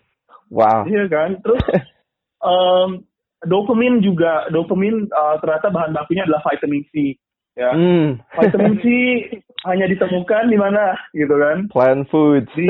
Wow. 0.49 0.89
Iya 0.89 1.05
kan? 1.09 1.41
Terus 1.45 1.61
um, 2.49 3.05
dopamin 3.45 4.01
juga 4.01 4.49
dopamin 4.49 5.09
uh, 5.09 5.37
ternyata 5.41 5.69
bahan 5.73 5.93
bakunya 5.93 6.25
adalah 6.25 6.45
vitamin 6.49 6.85
C 6.93 7.17
ya. 7.57 7.71
Hmm. 7.73 8.21
Vitamin 8.37 8.77
C 8.81 8.87
hanya 9.67 9.91
ditemukan 9.91 10.53
di 10.53 10.59
mana 10.59 10.95
gitu 11.11 11.35
kan? 11.35 11.67
Plant 11.73 12.07
foods. 12.13 12.51
Di 12.55 12.69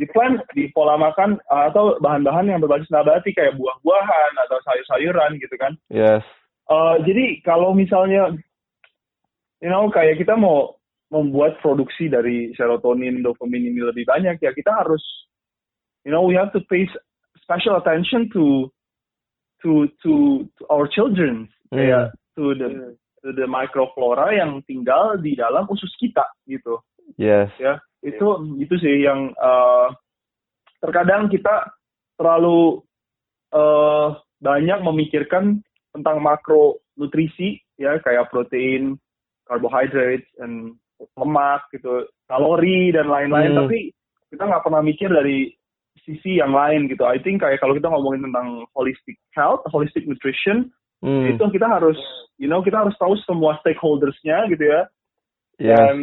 di 0.00 0.06
plant 0.14 0.40
di 0.56 0.70
pola 0.72 0.96
makan 0.96 1.36
uh, 1.50 1.68
atau 1.68 1.98
bahan-bahan 2.00 2.48
yang 2.48 2.62
berbasis 2.62 2.88
nabati 2.88 3.34
kayak 3.34 3.58
buah-buahan 3.58 4.32
atau 4.48 4.56
sayur-sayuran 4.64 5.36
gitu 5.42 5.56
kan. 5.60 5.76
Yes. 5.92 6.24
Uh, 6.70 7.00
jadi 7.04 7.42
kalau 7.44 7.76
misalnya 7.76 8.32
you 9.60 9.68
know 9.68 9.90
kayak 9.92 10.16
kita 10.16 10.38
mau 10.38 10.78
membuat 11.08 11.56
produksi 11.64 12.12
dari 12.12 12.52
serotonin, 12.52 13.24
dopamin 13.24 13.72
ini 13.72 13.80
lebih 13.80 14.04
banyak 14.04 14.36
ya 14.40 14.52
kita 14.52 14.70
harus 14.70 15.00
you 16.04 16.12
know 16.12 16.24
we 16.24 16.36
have 16.36 16.52
to 16.52 16.60
pay 16.68 16.84
special 17.42 17.76
attention 17.80 18.28
to 18.32 18.68
to 19.64 19.88
to, 20.04 20.44
to 20.60 20.62
our 20.70 20.86
children 20.86 21.48
mm. 21.72 21.76
kayak 21.80 22.12
to 22.36 22.54
the 22.54 22.68
to 22.68 23.07
the 23.22 23.46
microflora 23.46 24.34
yang 24.34 24.62
tinggal 24.64 25.18
di 25.18 25.34
dalam 25.34 25.66
usus 25.70 25.90
kita 25.98 26.24
gitu. 26.46 26.80
Yes. 27.16 27.50
Ya, 27.58 27.80
itu 28.04 28.56
itu 28.60 28.74
sih 28.78 29.04
yang 29.04 29.32
uh, 29.38 29.90
terkadang 30.78 31.32
kita 31.32 31.66
terlalu 32.18 32.82
uh, 33.54 34.18
banyak 34.38 34.78
memikirkan 34.82 35.62
tentang 35.90 36.22
makronutrisi 36.22 37.58
ya 37.80 37.98
kayak 38.02 38.30
protein, 38.30 38.98
carbohydrates, 39.46 40.28
dan 40.38 40.76
lemak 41.18 41.62
gitu, 41.74 42.06
kalori 42.26 42.90
dan 42.90 43.06
lain-lain. 43.10 43.54
Hmm. 43.54 43.58
Tapi 43.66 43.78
kita 44.28 44.42
nggak 44.44 44.64
pernah 44.66 44.82
mikir 44.84 45.08
dari 45.08 45.50
sisi 46.02 46.40
yang 46.40 46.52
lain 46.56 46.88
gitu. 46.88 47.04
I 47.04 47.20
think 47.20 47.44
kayak 47.44 47.60
kalau 47.60 47.76
kita 47.76 47.90
ngomongin 47.90 48.30
tentang 48.30 48.64
holistic 48.72 49.18
health, 49.34 49.64
holistic 49.68 50.08
nutrition, 50.08 50.72
hmm. 51.02 51.36
itu 51.36 51.44
kita 51.54 51.66
harus, 51.66 51.98
you 52.38 52.50
know, 52.50 52.62
kita 52.62 52.82
harus 52.82 52.94
tahu 52.98 53.14
semua 53.24 53.58
stakeholdersnya 53.62 54.46
gitu 54.50 54.64
ya. 54.64 54.80
Yes. 55.58 55.74
Dan 55.74 55.96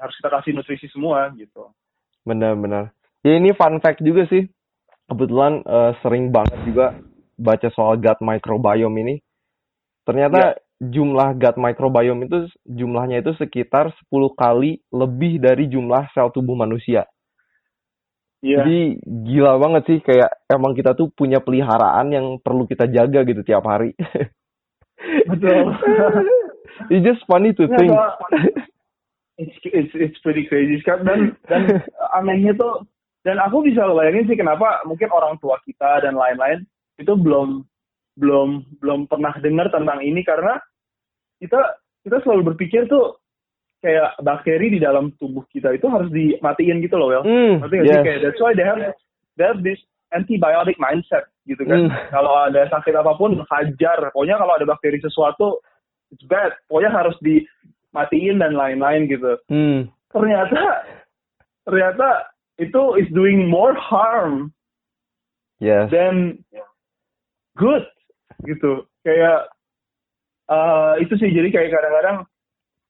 harus 0.00 0.14
kita 0.20 0.28
kasih 0.32 0.50
nutrisi 0.56 0.86
semua 0.92 1.32
gitu. 1.36 1.70
Benar-benar. 2.24 2.92
Ya 3.24 3.36
ini 3.36 3.52
fun 3.56 3.80
fact 3.80 4.04
juga 4.04 4.28
sih. 4.28 4.48
Kebetulan 5.08 5.60
uh, 5.68 5.92
sering 6.00 6.32
banget 6.32 6.56
juga 6.64 6.96
baca 7.36 7.68
soal 7.72 8.00
gut 8.00 8.18
microbiome 8.24 8.96
ini. 9.04 9.16
Ternyata 10.04 10.56
yeah. 10.56 10.60
jumlah 10.80 11.36
gut 11.36 11.56
microbiome 11.60 12.28
itu 12.28 12.48
jumlahnya 12.64 13.20
itu 13.24 13.36
sekitar 13.36 13.92
10 14.08 14.32
kali 14.36 14.80
lebih 14.92 15.40
dari 15.40 15.68
jumlah 15.68 16.08
sel 16.12 16.32
tubuh 16.32 16.56
manusia. 16.56 17.04
Yeah. 18.44 18.60
Jadi 18.60 19.00
gila 19.00 19.56
banget 19.56 19.82
sih 19.88 19.98
kayak 20.04 20.44
emang 20.52 20.76
kita 20.76 20.92
tuh 20.92 21.08
punya 21.16 21.40
peliharaan 21.40 22.12
yang 22.12 22.26
perlu 22.44 22.68
kita 22.68 22.84
jaga 22.92 23.24
gitu 23.24 23.40
tiap 23.40 23.64
hari. 23.64 23.96
Betul. 25.32 25.72
It's 26.92 27.06
just 27.06 27.24
funny 27.24 27.56
to 27.56 27.64
think. 27.64 27.94
it's 29.34 29.56
it's 29.66 29.94
it's 29.94 30.18
pretty 30.22 30.46
crazy 30.46 30.78
dan 30.86 31.34
dan 31.50 31.82
anehnya 32.18 32.54
tuh 32.54 32.86
dan 33.26 33.42
aku 33.42 33.66
bisa 33.66 33.82
bayangin 33.90 34.30
sih 34.30 34.38
kenapa 34.38 34.78
mungkin 34.86 35.10
orang 35.10 35.34
tua 35.42 35.58
kita 35.66 36.06
dan 36.06 36.14
lain-lain 36.14 36.62
itu 37.02 37.18
belum 37.18 37.66
belum 38.14 38.78
belum 38.78 39.10
pernah 39.10 39.34
dengar 39.42 39.74
tentang 39.74 39.98
ini 40.06 40.22
karena 40.22 40.62
kita 41.42 41.58
kita 42.06 42.22
selalu 42.22 42.54
berpikir 42.54 42.86
tuh 42.86 43.18
kayak 43.84 44.16
bakteri 44.24 44.72
di 44.72 44.80
dalam 44.80 45.12
tubuh 45.20 45.44
kita 45.52 45.76
itu 45.76 45.84
harus 45.92 46.08
dimatiin 46.08 46.80
gitu 46.80 46.96
loh, 46.96 47.12
Well. 47.12 47.24
Mm, 47.28 47.60
Ngerti 47.60 47.76
yes. 47.84 48.00
Kayak 48.00 48.20
that's 48.24 48.40
why 48.40 48.56
they 48.56 48.64
have 48.64 48.80
they 49.36 49.44
have 49.44 49.60
this 49.60 49.76
antibiotic 50.16 50.80
mindset 50.80 51.28
gitu 51.44 51.60
kan. 51.68 51.92
Mm. 51.92 51.94
Kalau 52.08 52.32
ada 52.48 52.64
sakit 52.72 52.96
apa 52.96 53.12
pun 53.20 53.36
hajar. 53.44 54.08
Pokoknya 54.16 54.40
kalau 54.40 54.56
ada 54.56 54.64
bakteri 54.64 54.96
sesuatu 55.04 55.60
it's 56.08 56.24
bad. 56.24 56.56
Pokoknya 56.72 56.96
harus 56.96 57.16
dimatiin 57.20 58.40
dan 58.40 58.56
lain-lain 58.56 59.04
gitu. 59.12 59.36
Mm. 59.52 59.92
Ternyata 60.08 60.88
ternyata 61.68 62.32
itu 62.56 62.82
is 62.96 63.08
doing 63.12 63.44
more 63.50 63.76
harm 63.76 64.54
yes. 65.60 65.90
than 65.90 66.40
good 67.58 67.84
gitu 68.46 68.86
kayak 69.02 69.50
uh, 70.50 70.94
itu 71.00 71.14
sih 71.18 71.30
jadi 71.30 71.48
kayak 71.50 71.70
kadang-kadang 71.72 72.18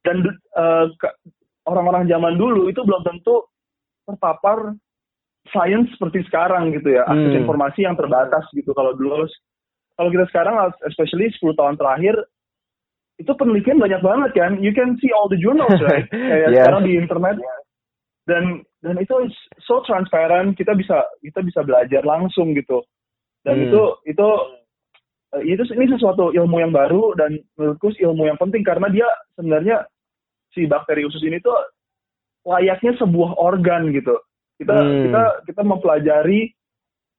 dan 0.04 0.20
uh, 0.54 0.86
orang-orang 1.64 2.04
zaman 2.06 2.36
dulu 2.36 2.68
itu 2.68 2.80
belum 2.84 3.02
tentu 3.02 3.48
terpapar 4.04 4.76
sains 5.52 5.88
seperti 5.96 6.24
sekarang 6.28 6.72
gitu 6.76 6.96
ya. 6.96 7.08
Akses 7.08 7.32
hmm. 7.32 7.40
informasi 7.44 7.84
yang 7.84 7.96
terbatas 7.96 8.44
gitu. 8.52 8.72
Kalau 8.76 8.92
dulu 8.96 9.24
kalau 9.94 10.08
kita 10.10 10.26
sekarang 10.32 10.54
especially 10.84 11.32
10 11.32 11.56
tahun 11.56 11.76
terakhir 11.80 12.14
itu 13.20 13.30
penelitian 13.38 13.78
banyak 13.78 14.00
banget 14.04 14.30
kan. 14.36 14.52
You 14.60 14.74
can 14.76 15.00
see 15.00 15.12
all 15.12 15.30
the 15.30 15.40
journals 15.40 15.78
right? 15.84 16.08
Kayak 16.12 16.50
yes. 16.52 16.56
sekarang 16.60 16.82
di 16.84 16.92
internet. 17.00 17.36
Dan 18.24 18.44
dan 18.80 18.96
itu 19.00 19.14
so 19.64 19.84
transparent. 19.84 20.56
Kita 20.56 20.76
bisa 20.76 21.04
kita 21.20 21.40
bisa 21.44 21.60
belajar 21.64 22.04
langsung 22.04 22.52
gitu. 22.56 22.84
Dan 23.44 23.60
hmm. 23.60 23.64
itu 23.68 23.82
itu 24.08 24.28
eh, 25.36 25.42
itu 25.48 25.62
ini 25.76 25.86
sesuatu 25.92 26.32
ilmu 26.32 26.56
yang 26.60 26.72
baru 26.72 27.12
dan 27.16 27.36
menurutku 27.56 27.92
ilmu 27.92 28.28
yang 28.28 28.40
penting 28.40 28.64
karena 28.64 28.88
dia 28.88 29.08
sebenarnya 29.36 29.84
si 30.54 30.64
bakteri 30.70 31.04
usus 31.04 31.20
ini 31.26 31.42
tuh 31.42 31.52
layaknya 32.46 32.94
sebuah 32.96 33.36
organ 33.36 33.90
gitu 33.90 34.14
kita 34.56 34.74
hmm. 34.74 35.02
kita 35.10 35.22
kita 35.50 35.62
mempelajari 35.66 36.40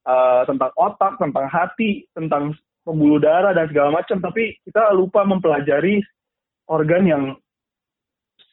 uh, 0.08 0.48
tentang 0.48 0.72
otak 0.80 1.20
tentang 1.20 1.46
hati 1.52 2.08
tentang 2.16 2.56
pembuluh 2.86 3.20
darah 3.20 3.52
dan 3.52 3.68
segala 3.68 3.92
macam 3.92 4.22
tapi 4.24 4.56
kita 4.64 4.94
lupa 4.96 5.28
mempelajari 5.28 6.00
organ 6.70 7.04
yang 7.04 7.24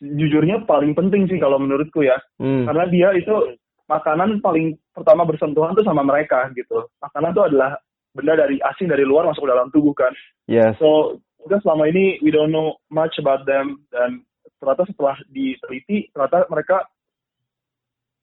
jujurnya 0.03 0.67
paling 0.67 0.99
penting 0.99 1.31
sih 1.31 1.39
kalau 1.39 1.63
menurutku 1.63 2.03
ya 2.03 2.19
hmm. 2.43 2.67
karena 2.67 2.85
dia 2.91 3.09
itu 3.15 3.55
makanan 3.87 4.43
paling 4.43 4.75
pertama 4.91 5.23
bersentuhan 5.23 5.77
tuh 5.79 5.87
sama 5.87 6.03
mereka 6.03 6.51
gitu 6.57 6.91
makanan 6.99 7.31
tuh 7.37 7.45
adalah 7.47 7.79
benda 8.13 8.35
dari 8.35 8.59
asing 8.61 8.91
dari 8.91 9.07
luar 9.07 9.29
masuk 9.31 9.47
ke 9.47 9.53
dalam 9.53 9.69
tubuh 9.71 9.95
kan 9.95 10.13
yes. 10.51 10.75
so 10.81 11.21
kita 11.45 11.63
selama 11.63 11.87
ini 11.91 12.19
we 12.25 12.35
don't 12.35 12.51
know 12.51 12.77
much 12.91 13.15
about 13.21 13.47
them 13.47 13.79
dan 13.95 14.23
ternyata 14.63 14.87
setelah 14.87 15.19
diteliti 15.27 16.07
ternyata 16.15 16.47
mereka 16.47 16.87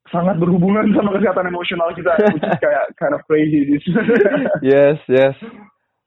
sangat 0.07 0.39
berhubungan 0.39 0.87
sama 0.95 1.11
kesehatan 1.19 1.51
emosional 1.51 1.91
kita 1.91 2.15
which 2.31 2.47
is 2.47 2.59
kayak 2.63 2.85
kind 2.95 3.11
of 3.11 3.21
crazy 3.27 3.75
yes 4.71 4.95
yes 5.11 5.35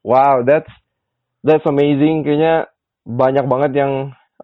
wow 0.01 0.41
that's 0.41 0.73
that's 1.45 1.69
amazing 1.69 2.25
kayaknya 2.25 2.73
banyak 3.05 3.45
banget 3.45 3.73
yang 3.77 3.93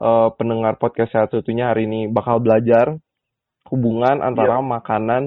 uh, 0.03 0.29
pendengar 0.35 0.77
podcast 0.77 1.14
sehat 1.14 1.31
satunya 1.31 1.70
hari 1.70 1.87
ini 1.87 2.11
bakal 2.11 2.42
belajar 2.42 2.98
hubungan 3.70 4.24
antara 4.24 4.59
yeah. 4.59 4.64
makanan 4.64 5.22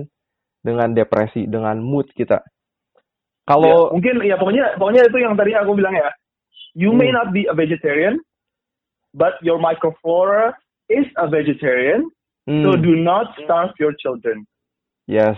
dengan 0.61 0.93
depresi, 0.93 1.49
dengan 1.49 1.81
mood 1.81 2.09
kita. 2.13 2.41
Kalau 3.45 3.89
yeah, 3.89 3.93
mungkin 3.97 4.15
ya 4.21 4.35
pokoknya 4.37 4.65
pokoknya 4.77 5.03
itu 5.09 5.17
yang 5.17 5.33
tadi 5.33 5.51
aku 5.57 5.71
bilang 5.73 5.95
ya. 5.97 6.09
You 6.71 6.95
hmm. 6.95 6.99
may 7.03 7.11
not 7.11 7.35
be 7.35 7.49
a 7.49 7.55
vegetarian, 7.55 8.21
but 9.13 9.39
your 9.41 9.59
microflora 9.59 10.53
is 10.89 11.05
a 11.17 11.27
vegetarian. 11.27 12.09
Hmm. 12.47 12.63
So 12.63 12.75
do 12.75 12.95
not 12.95 13.35
starve 13.43 13.71
your 13.79 13.93
children. 13.95 14.47
Yes. 15.07 15.37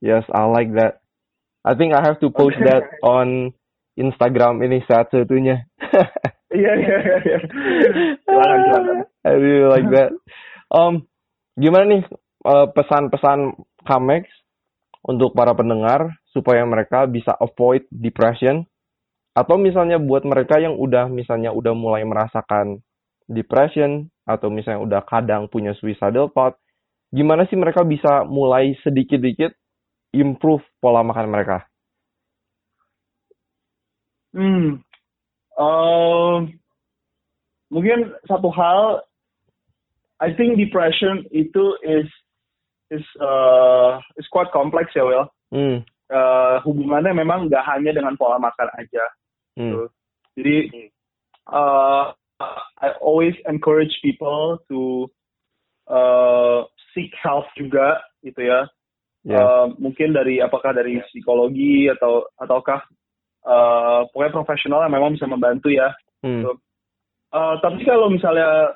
Yes, 0.00 0.22
I 0.30 0.46
like 0.46 0.72
that. 0.78 1.02
I 1.66 1.74
think 1.74 1.92
I 1.92 2.00
have 2.06 2.20
to 2.20 2.30
post 2.30 2.56
that 2.62 2.86
on 3.02 3.52
Instagram 3.98 4.62
ini 4.62 4.86
saat 4.86 5.10
satunya. 5.10 5.66
Iya 6.48 6.72
iya 6.80 6.96
iya. 7.28 7.38
I 9.20 9.32
really 9.36 9.68
like 9.68 9.88
that. 9.92 10.16
Um, 10.72 11.04
gimana 11.60 11.84
nih 11.84 12.02
uh, 12.48 12.72
pesan-pesan 12.72 13.52
Kamex 13.84 14.24
untuk 15.04 15.36
para 15.36 15.52
pendengar 15.52 16.08
supaya 16.32 16.64
mereka 16.64 17.04
bisa 17.04 17.36
avoid 17.36 17.84
depression 17.92 18.64
atau 19.36 19.60
misalnya 19.60 20.00
buat 20.00 20.24
mereka 20.24 20.56
yang 20.56 20.80
udah 20.80 21.12
misalnya 21.12 21.52
udah 21.52 21.76
mulai 21.76 22.02
merasakan 22.08 22.80
depression 23.28 24.08
atau 24.24 24.48
misalnya 24.48 24.82
udah 24.82 25.00
kadang 25.04 25.46
punya 25.52 25.76
suicidal 25.76 26.32
thought, 26.32 26.56
gimana 27.12 27.44
sih 27.46 27.56
mereka 27.60 27.84
bisa 27.84 28.24
mulai 28.24 28.74
sedikit-sedikit 28.82 29.52
improve 30.16 30.64
pola 30.80 31.04
makan 31.04 31.28
mereka? 31.28 31.68
Hmm, 34.32 34.84
Uh, 35.58 36.46
mungkin 37.66 38.14
satu 38.30 38.46
hal, 38.54 39.02
I 40.22 40.30
think 40.38 40.54
depression 40.54 41.26
itu 41.34 41.74
is 41.82 42.06
is 42.94 43.02
uh, 43.18 43.98
is 44.14 44.30
quite 44.30 44.54
complex 44.54 44.94
ya, 44.94 45.02
Will. 45.02 45.26
Hmm. 45.50 45.82
Uh, 46.08 46.62
hubungannya 46.62 47.10
memang 47.10 47.50
nggak 47.50 47.66
hanya 47.66 47.90
dengan 47.90 48.14
pola 48.14 48.38
makan 48.38 48.70
aja. 48.78 49.04
Hmm. 49.58 49.66
Gitu. 49.66 49.84
Jadi 50.38 50.56
uh, 51.50 52.14
I 52.78 52.94
always 53.02 53.34
encourage 53.50 53.92
people 54.02 54.62
to 54.70 55.10
uh, 55.90 56.62
seek 56.94 57.10
help 57.18 57.50
juga 57.58 57.98
gitu 58.22 58.46
ya. 58.46 58.70
Ya. 59.26 59.42
Uh, 59.42 59.66
mungkin 59.82 60.14
dari 60.14 60.38
apakah 60.38 60.70
dari 60.70 61.02
psikologi 61.10 61.90
atau 61.90 62.30
ataukah 62.38 62.80
uh, 63.44 64.06
pokoknya 64.14 64.32
profesional 64.32 64.86
yang 64.86 64.94
memang 64.94 65.18
bisa 65.18 65.26
membantu 65.26 65.68
ya. 65.74 65.90
Hmm. 66.22 66.46
gitu. 66.46 66.52
Uh, 67.28 67.60
tapi 67.60 67.84
kalau 67.84 68.08
misalnya 68.08 68.72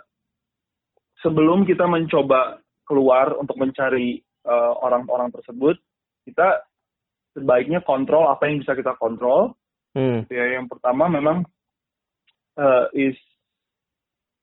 sebelum 1.22 1.64
kita 1.64 1.86
mencoba 1.86 2.60
keluar 2.84 3.32
untuk 3.38 3.56
mencari 3.56 4.20
uh, 4.44 4.74
orang-orang 4.82 5.30
tersebut, 5.32 5.78
kita 6.26 6.60
sebaiknya 7.32 7.80
kontrol 7.80 8.28
apa 8.28 8.50
yang 8.50 8.60
bisa 8.60 8.76
kita 8.76 8.98
kontrol. 8.98 9.54
Hmm. 9.96 10.26
Gitu 10.26 10.34
ya, 10.36 10.58
yang 10.58 10.66
pertama 10.68 11.08
memang 11.08 11.46
uh, 12.58 12.90
is 12.92 13.16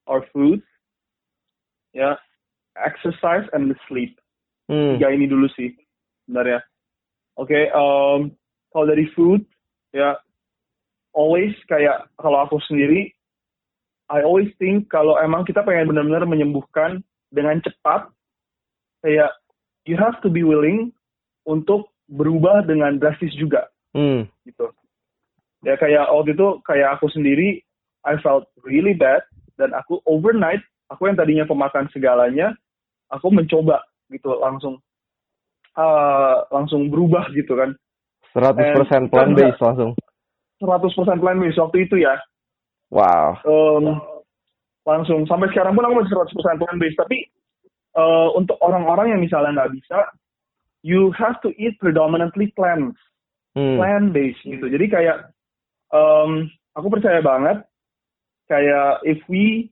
our 0.10 0.26
food, 0.34 0.66
ya, 1.94 2.18
exercise 2.82 3.46
and 3.54 3.70
sleep. 3.86 4.18
Hmm. 4.66 4.98
Tiga 4.98 5.14
ini 5.14 5.30
dulu 5.30 5.46
sih, 5.54 5.78
sebenarnya. 6.26 6.66
Oke, 7.38 7.70
um, 7.72 8.34
kalau 8.74 8.86
dari 8.90 9.06
food, 9.14 9.46
ya, 9.94 10.18
always 11.14 11.54
kayak 11.70 12.10
kalau 12.18 12.42
aku 12.46 12.58
sendiri, 12.66 13.14
I 14.10 14.26
always 14.26 14.50
think 14.58 14.90
kalau 14.90 15.22
emang 15.22 15.46
kita 15.46 15.62
pengen 15.62 15.94
benar-benar 15.94 16.26
menyembuhkan 16.26 17.06
dengan 17.30 17.62
cepat, 17.62 18.10
kayak 19.06 19.30
you 19.86 19.94
have 19.94 20.18
to 20.26 20.30
be 20.34 20.42
willing 20.42 20.90
untuk 21.46 21.94
berubah 22.10 22.66
dengan 22.66 22.98
drastis 22.98 23.34
juga, 23.38 23.70
Hmm. 23.94 24.26
gitu. 24.46 24.74
Ya 25.62 25.78
kayak 25.78 26.10
waktu 26.10 26.34
itu 26.34 26.48
kayak 26.66 26.98
aku 26.98 27.10
sendiri, 27.14 27.62
I 28.02 28.18
felt 28.22 28.50
really 28.66 28.98
bad 28.98 29.22
dan 29.60 29.76
aku 29.76 30.00
overnight, 30.08 30.64
aku 30.88 31.12
yang 31.12 31.20
tadinya 31.20 31.44
pemakan 31.44 31.92
segalanya, 31.92 32.56
aku 33.12 33.28
mencoba 33.28 33.84
gitu 34.08 34.40
langsung 34.40 34.80
uh, 35.76 36.48
langsung 36.50 36.88
berubah 36.88 37.28
gitu 37.36 37.60
kan. 37.60 37.76
100% 38.32 38.56
And- 38.56 39.12
plant 39.12 39.36
based 39.36 39.60
langsung. 39.60 39.92
100% 40.64 41.20
plant 41.20 41.40
based 41.44 41.60
waktu 41.60 41.78
itu 41.88 42.00
ya. 42.00 42.16
Wow. 42.90 43.38
Um, 43.46 44.00
langsung 44.88 45.28
sampai 45.30 45.52
sekarang 45.54 45.78
pun 45.78 45.86
aku 45.86 46.02
masih 46.02 46.16
100% 46.16 46.60
plant 46.60 46.80
based 46.82 46.98
tapi 46.98 47.28
uh, 47.94 48.34
untuk 48.34 48.58
orang-orang 48.64 49.14
yang 49.14 49.22
misalnya 49.22 49.54
nggak 49.54 49.74
bisa 49.78 50.10
you 50.82 51.14
have 51.14 51.38
to 51.46 51.54
eat 51.60 51.76
predominantly 51.78 52.50
plants 52.58 52.98
Hmm. 53.58 53.82
plant 53.82 54.14
based 54.14 54.46
gitu 54.46 54.62
jadi 54.70 54.86
kayak 54.86 55.18
um, 55.90 56.46
aku 56.78 56.86
percaya 56.94 57.18
banget 57.18 57.66
kayak 58.50 59.06
if 59.06 59.22
we 59.30 59.70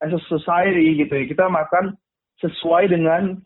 as 0.00 0.14
a 0.14 0.20
society 0.30 1.02
gitu 1.02 1.12
ya 1.12 1.24
kita 1.26 1.44
makan 1.50 1.98
sesuai 2.38 2.90
dengan 2.90 3.38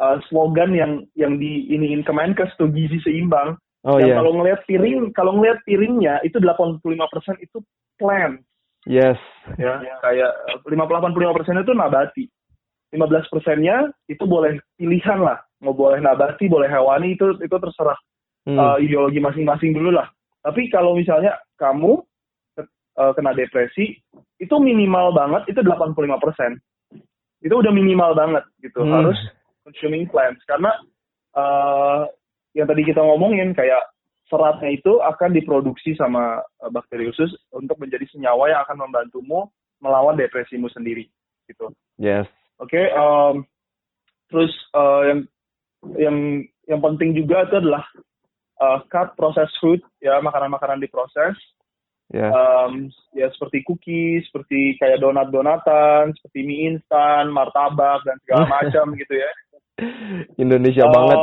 uh, 0.00 0.16
slogan 0.28 0.76
yang 0.76 0.92
yang 1.16 1.40
di 1.40 1.68
iniin 1.72 2.04
Kemenkes 2.04 2.52
tuh 2.60 2.68
gizi 2.70 3.00
seimbang 3.02 3.56
Oh 3.84 4.00
yang 4.00 4.16
iya. 4.16 4.18
kalau 4.20 4.32
ngelihat 4.40 4.60
piring 4.64 5.12
kalau 5.12 5.36
ngelihat 5.36 5.60
piringnya 5.68 6.24
itu 6.24 6.40
85% 6.40 6.80
itu 7.44 7.60
plant 8.00 8.40
Yes. 8.84 9.16
ya 9.56 9.80
kayak 10.04 10.32
50-85 10.68 11.36
persen 11.36 11.56
itu 11.56 11.72
nabati 11.72 12.24
15 12.92 13.32
persennya 13.32 13.88
itu 14.12 14.24
boleh 14.28 14.60
pilihan 14.76 15.24
lah 15.24 15.40
mau 15.64 15.72
boleh 15.72 16.04
nabati 16.04 16.48
boleh 16.52 16.68
hewani 16.68 17.16
itu 17.16 17.32
itu 17.40 17.56
terserah 17.56 17.96
Hmm. 18.44 18.60
uh, 18.60 18.76
ideologi 18.76 19.24
masing-masing 19.24 19.72
dulu 19.72 19.88
lah 19.88 20.04
tapi 20.44 20.68
kalau 20.68 20.92
misalnya 20.92 21.32
kamu 21.56 22.04
uh, 22.98 23.12
kena 23.14 23.32
depresi 23.34 23.98
itu 24.38 24.54
minimal 24.58 25.14
banget 25.14 25.54
itu 25.54 25.60
85 25.62 25.94
persen 26.22 26.58
itu 27.44 27.54
udah 27.54 27.72
minimal 27.74 28.16
banget 28.16 28.44
gitu 28.64 28.82
Hmm. 28.82 28.92
harus 29.04 29.18
consuming 29.62 30.08
plants 30.08 30.40
karena 30.48 30.72
uh, 31.36 32.08
yang 32.54 32.70
tadi 32.70 32.86
kita 32.86 33.02
ngomongin 33.02 33.52
kayak 33.52 33.82
seratnya 34.30 34.72
itu 34.72 35.02
akan 35.04 35.30
diproduksi 35.36 35.92
sama 35.94 36.40
uh, 36.62 36.70
bakteri 36.72 37.12
usus 37.12 37.30
untuk 37.52 37.76
menjadi 37.76 38.08
senyawa 38.08 38.48
yang 38.48 38.60
akan 38.64 38.88
membantumu 38.88 39.52
melawan 39.82 40.16
depresimu 40.16 40.72
sendiri 40.72 41.04
gitu. 41.44 41.68
Yes. 42.00 42.24
Oke, 42.56 42.88
um, 42.96 43.44
terus 44.32 44.50
uh, 44.72 45.04
yang 45.04 45.20
yang 45.98 46.16
yang 46.64 46.80
penting 46.80 47.12
juga 47.12 47.44
itu 47.44 47.60
adalah 47.60 47.84
uh, 48.62 48.80
cut 48.88 49.12
processed 49.18 49.58
food 49.60 49.84
ya 50.00 50.16
makanan-makanan 50.24 50.80
diproses 50.80 51.36
Ya. 52.14 52.30
um, 52.30 52.94
ya 53.10 53.26
seperti 53.34 53.66
cookies, 53.66 54.22
seperti 54.30 54.78
kayak 54.78 55.02
donat-donatan, 55.02 56.14
seperti 56.14 56.46
mie 56.46 56.70
instan, 56.70 57.26
martabak 57.34 58.06
dan 58.06 58.22
segala 58.22 58.46
macam 58.62 58.94
gitu 58.94 59.14
ya. 59.18 59.30
Indonesia 60.38 60.86
Um, 60.86 60.94
banget. 60.94 61.18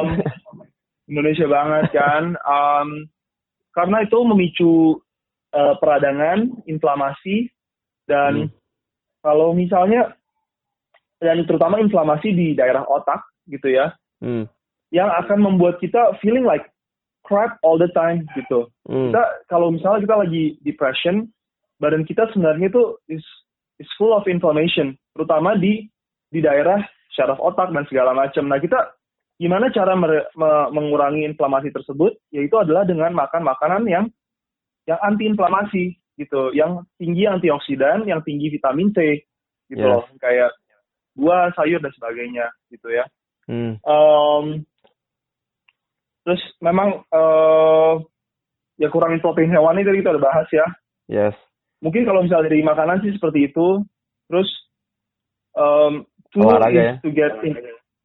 Indonesia 1.11 1.47
banget 1.47 1.85
kan. 1.95 2.23
Um, 2.43 3.07
karena 3.71 4.03
itu 4.03 4.17
memicu 4.27 4.99
uh, 5.55 5.75
peradangan, 5.79 6.59
inflamasi, 6.67 7.47
dan 8.07 8.47
Hmm. 8.47 8.49
kalau 9.23 9.55
misalnya, 9.55 10.15
dan 11.23 11.43
terutama 11.47 11.79
inflamasi 11.79 12.35
di 12.35 12.47
daerah 12.51 12.83
otak 12.83 13.23
gitu 13.47 13.71
ya, 13.71 13.95
Hmm. 14.19 14.47
yang 14.91 15.07
akan 15.07 15.39
membuat 15.39 15.79
kita 15.79 16.19
feeling 16.19 16.43
like 16.43 16.67
crap 17.31 17.55
all 17.63 17.79
the 17.79 17.87
time 17.95 18.27
gitu. 18.35 18.67
Hmm. 18.83 19.15
Kita 19.15 19.23
kalau 19.47 19.71
misalnya 19.71 20.03
kita 20.03 20.15
lagi 20.19 20.43
depression, 20.67 21.31
badan 21.79 22.03
kita 22.03 22.27
sebenarnya 22.35 22.67
itu 22.67 22.99
is 23.07 23.23
is 23.79 23.87
full 23.95 24.11
of 24.11 24.27
inflammation, 24.27 24.99
terutama 25.15 25.55
di 25.55 25.87
di 26.27 26.43
daerah 26.43 26.83
syaraf 27.15 27.39
otak 27.39 27.71
dan 27.71 27.87
segala 27.87 28.11
macam. 28.11 28.51
Nah 28.51 28.59
kita 28.59 28.91
gimana 29.39 29.71
cara 29.71 29.95
mere- 29.95 30.27
me- 30.35 30.69
mengurangi 30.75 31.23
inflamasi 31.23 31.71
tersebut? 31.71 32.19
Yaitu 32.35 32.59
adalah 32.59 32.83
dengan 32.83 33.15
makan 33.15 33.47
makanan 33.47 33.87
yang 33.87 34.05
yang 34.85 34.99
anti 35.01 35.25
inflamasi 35.25 35.95
gitu, 36.19 36.51
yang 36.51 36.83
tinggi 36.99 37.25
antioksidan, 37.25 38.05
yang 38.05 38.21
tinggi 38.21 38.51
vitamin 38.51 38.91
C 38.91 39.23
gitu 39.71 39.81
Yes. 39.81 39.89
loh, 39.89 40.03
kayak 40.19 40.51
buah, 41.15 41.49
sayur 41.55 41.79
dan 41.79 41.93
sebagainya 41.95 42.45
gitu 42.69 42.91
ya. 42.91 43.07
Hmm. 43.49 43.81
Um, 43.83 44.45
terus 46.25 46.41
memang 46.61 47.01
eh 47.09 47.93
ya 48.81 48.87
kurangin 48.89 49.21
protein 49.21 49.53
hewani 49.53 49.85
tadi 49.85 50.01
kita 50.01 50.17
udah 50.17 50.23
bahas 50.23 50.47
ya. 50.49 50.67
Yes. 51.11 51.35
Mungkin 51.81 52.05
kalau 52.05 52.25
misalnya 52.25 52.49
dari 52.49 52.65
makanan 52.65 53.01
sih 53.05 53.13
seperti 53.13 53.49
itu. 53.53 53.81
Terus 54.29 54.49
um, 55.57 56.05
Olahraga 56.37 56.81
ya? 56.81 56.93
to 57.03 57.11
get 57.11 57.35
in. 57.43 57.57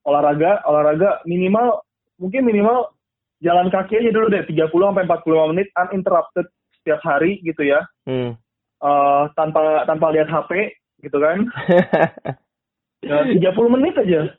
olahraga, 0.06 0.62
olahraga 0.66 1.18
minimal 1.26 1.82
mungkin 2.22 2.46
minimal 2.46 2.94
jalan 3.42 3.66
kaki 3.74 3.98
aja 3.98 4.14
dulu 4.14 4.30
deh 4.30 4.46
30 4.46 4.70
sampai 4.70 5.02
45 5.02 5.50
menit 5.50 5.68
uninterrupted 5.74 6.46
setiap 6.78 7.02
hari 7.02 7.42
gitu 7.42 7.66
ya. 7.66 7.82
Hmm. 8.06 8.38
Eh, 8.76 9.24
tanpa 9.34 9.82
tanpa 9.88 10.12
lihat 10.12 10.28
HP 10.30 10.76
gitu 11.02 11.18
kan. 11.18 11.38
Ya, 13.04 13.22
30 13.22 13.38
menit 13.70 13.94
aja 13.94 14.34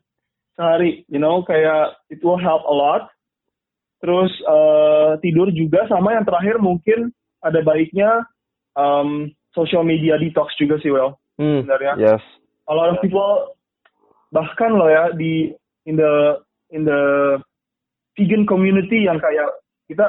sehari, 0.59 1.05
you 1.07 1.21
know, 1.21 1.39
kayak 1.45 1.95
it 2.11 2.19
will 2.19 2.35
help 2.35 2.67
a 2.67 2.73
lot. 2.73 3.07
Terus 3.97 4.29
eh, 4.45 5.11
tidur 5.25 5.49
juga 5.49 5.89
sama 5.89 6.13
yang 6.13 6.25
terakhir 6.25 6.61
mungkin 6.61 7.09
ada 7.41 7.61
baiknya 7.65 8.25
um, 8.77 9.29
social 9.57 9.81
media 9.81 10.17
detox 10.21 10.53
juga 10.57 10.77
sih, 10.81 10.93
Well. 10.93 11.17
hmm. 11.41 11.65
Sebenarnya. 11.65 11.93
Yes. 11.97 12.23
A 12.67 12.73
lot 12.75 12.93
of 12.93 13.01
people 13.01 13.57
bahkan 14.29 14.75
loh 14.75 14.91
ya 14.91 15.15
di 15.15 15.55
in 15.87 15.95
the 15.95 16.35
in 16.75 16.83
the 16.83 17.01
vegan 18.19 18.43
community 18.43 19.07
yang 19.07 19.23
kayak 19.23 19.47
kita 19.87 20.03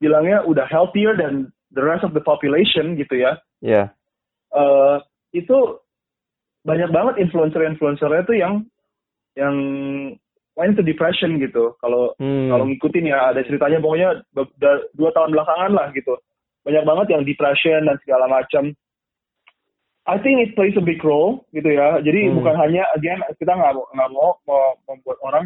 bilangnya 0.00 0.40
udah 0.48 0.64
healthier 0.64 1.12
than 1.12 1.52
the 1.76 1.84
rest 1.84 2.00
of 2.00 2.16
the 2.16 2.24
population 2.24 2.96
gitu 2.96 3.20
ya 3.20 3.36
Ya. 3.60 3.92
eh 4.56 4.96
itu 5.36 5.76
banyak 6.64 6.88
banget 6.88 7.20
influencer-influencernya 7.20 8.22
tuh 8.24 8.36
yang 8.40 8.64
yang 9.36 9.54
main 10.60 10.76
to 10.76 10.84
depression 10.84 11.40
gitu. 11.40 11.72
Kalau 11.80 12.12
Hmm. 12.20 12.52
kalau 12.52 12.68
ngikutin 12.68 13.08
ya 13.08 13.32
ada 13.32 13.40
ceritanya 13.40 13.80
pokoknya 13.80 14.20
dua 14.92 15.10
tahun 15.16 15.32
belakangan 15.32 15.72
lah 15.72 15.88
gitu. 15.96 16.20
Banyak 16.60 16.84
banget 16.84 17.06
yang 17.16 17.22
depression 17.24 17.88
dan 17.88 17.96
segala 18.04 18.28
macam. 18.28 18.76
I 20.04 20.16
think 20.20 20.44
it 20.44 20.52
plays 20.52 20.76
a 20.76 20.84
big 20.84 21.00
role 21.00 21.48
gitu 21.56 21.72
ya. 21.72 22.04
Jadi 22.04 22.28
Hmm. 22.28 22.36
bukan 22.36 22.54
hanya 22.60 22.84
again 22.92 23.24
kita 23.40 23.56
nggak 23.56 23.72
mau 23.72 23.88
nggak 23.88 24.10
mau 24.12 24.30
mau 24.44 24.64
membuat 24.84 25.16
orang 25.24 25.44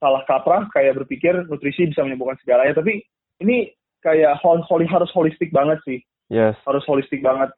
salah 0.00 0.24
kaprah 0.24 0.68
kayak 0.72 0.96
berpikir 0.96 1.36
nutrisi 1.48 1.92
bisa 1.92 2.00
menyembuhkan 2.00 2.40
segalanya. 2.40 2.76
Tapi 2.76 3.04
ini 3.44 3.68
kayak 4.00 4.40
hol- 4.40 4.64
holi 4.64 4.88
harus 4.88 5.12
holistik 5.12 5.52
banget 5.52 5.76
sih 5.84 6.00
Yes. 6.32 6.56
harus 6.64 6.84
holistik 6.88 7.20
banget. 7.20 7.52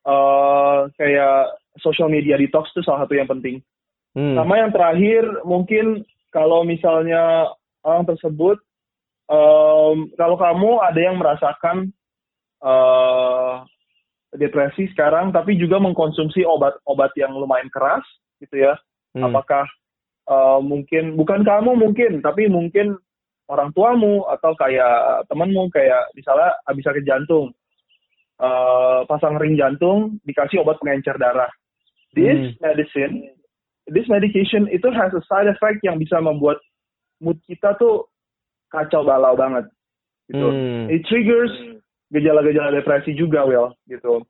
eh 0.00 0.78
kayak 0.96 1.60
social 1.76 2.08
media 2.08 2.40
detox 2.40 2.72
itu 2.72 2.80
salah 2.80 3.04
satu 3.04 3.20
yang 3.20 3.28
penting. 3.28 3.60
Hmm. 4.16 4.32
Sama 4.32 4.56
yang 4.56 4.72
terakhir 4.72 5.44
mungkin 5.44 6.08
kalau 6.30 6.62
misalnya 6.62 7.50
orang 7.82 8.06
tersebut, 8.06 8.58
em, 9.30 10.10
kalau 10.14 10.36
kamu 10.38 10.70
ada 10.82 11.00
yang 11.00 11.16
merasakan 11.18 11.90
eh 12.60 13.56
depresi 14.36 14.86
sekarang, 14.94 15.34
tapi 15.34 15.58
juga 15.58 15.82
mengkonsumsi 15.82 16.46
obat-obat 16.46 17.10
yang 17.18 17.34
lumayan 17.34 17.66
keras, 17.72 18.02
gitu 18.38 18.62
ya. 18.62 18.78
Hmm. 19.10 19.26
Apakah 19.26 19.66
uh, 20.30 20.62
mungkin 20.62 21.18
bukan 21.18 21.42
kamu 21.42 21.74
mungkin, 21.74 22.22
tapi 22.22 22.46
mungkin 22.46 22.94
orang 23.50 23.74
tuamu 23.74 24.22
atau 24.30 24.54
kayak 24.54 25.26
temanmu 25.26 25.66
kayak 25.74 26.14
misalnya 26.14 26.54
habis 26.62 26.86
sakit 26.86 27.02
jantung, 27.02 27.50
uh, 28.38 29.02
pasang 29.10 29.34
ring 29.42 29.58
jantung 29.58 30.22
dikasih 30.22 30.62
obat 30.62 30.78
pengencer 30.78 31.18
darah. 31.18 31.50
This 32.14 32.54
hmm. 32.54 32.58
medicine, 32.62 33.14
this 33.90 34.06
medication 34.06 34.70
itu 34.70 34.86
has 34.94 35.10
a 35.12 35.22
side 35.26 35.50
effect 35.50 35.82
yang 35.82 35.98
bisa 35.98 36.22
membuat 36.22 36.62
mood 37.18 37.36
kita 37.44 37.76
tuh 37.76 38.08
kacau 38.70 39.02
balau 39.02 39.34
banget 39.34 39.66
gitu. 40.30 40.46
Hmm. 40.46 40.86
It 40.86 41.02
triggers 41.10 41.50
gejala-gejala 42.14 42.70
depresi 42.74 43.18
juga, 43.18 43.42
Will, 43.46 43.74
gitu. 43.90 44.22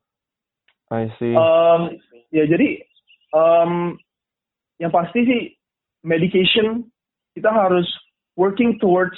I 0.90 1.12
see. 1.20 1.36
Um, 1.36 2.00
ya 2.34 2.48
jadi 2.48 2.82
um, 3.36 4.00
yang 4.80 4.90
pasti 4.90 5.22
sih 5.22 5.42
medication 6.02 6.88
kita 7.36 7.52
harus 7.52 7.86
working 8.34 8.80
towards 8.80 9.14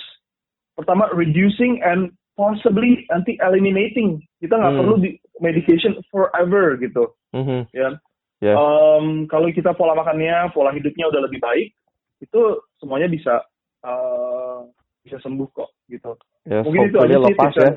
pertama 0.76 1.08
reducing 1.14 1.80
and 1.80 2.12
possibly 2.34 3.06
nanti 3.08 3.38
eliminating. 3.40 4.20
Kita 4.42 4.58
nggak 4.58 4.72
hmm. 4.74 4.80
perlu 4.82 4.94
di 5.00 5.10
medication 5.40 5.96
forever 6.10 6.76
gitu, 6.78 7.10
mm-hmm. 7.34 7.66
ya. 7.74 7.98
Yeah. 8.42 8.58
Um, 8.58 9.30
kalau 9.30 9.46
kita 9.54 9.70
pola 9.78 9.94
makannya, 9.94 10.50
pola 10.50 10.74
hidupnya 10.74 11.06
udah 11.06 11.30
lebih 11.30 11.38
baik, 11.38 11.70
itu 12.18 12.40
semuanya 12.82 13.06
bisa 13.06 13.38
uh, 13.86 14.66
bisa 15.06 15.22
sembuh 15.22 15.48
kok 15.54 15.70
gitu. 15.86 16.18
Yes, 16.50 16.66
Mungkin 16.66 16.90
itu 16.90 16.98
aja 16.98 17.16
sih 17.22 17.34
lepas, 17.38 17.54
ya. 17.54 17.70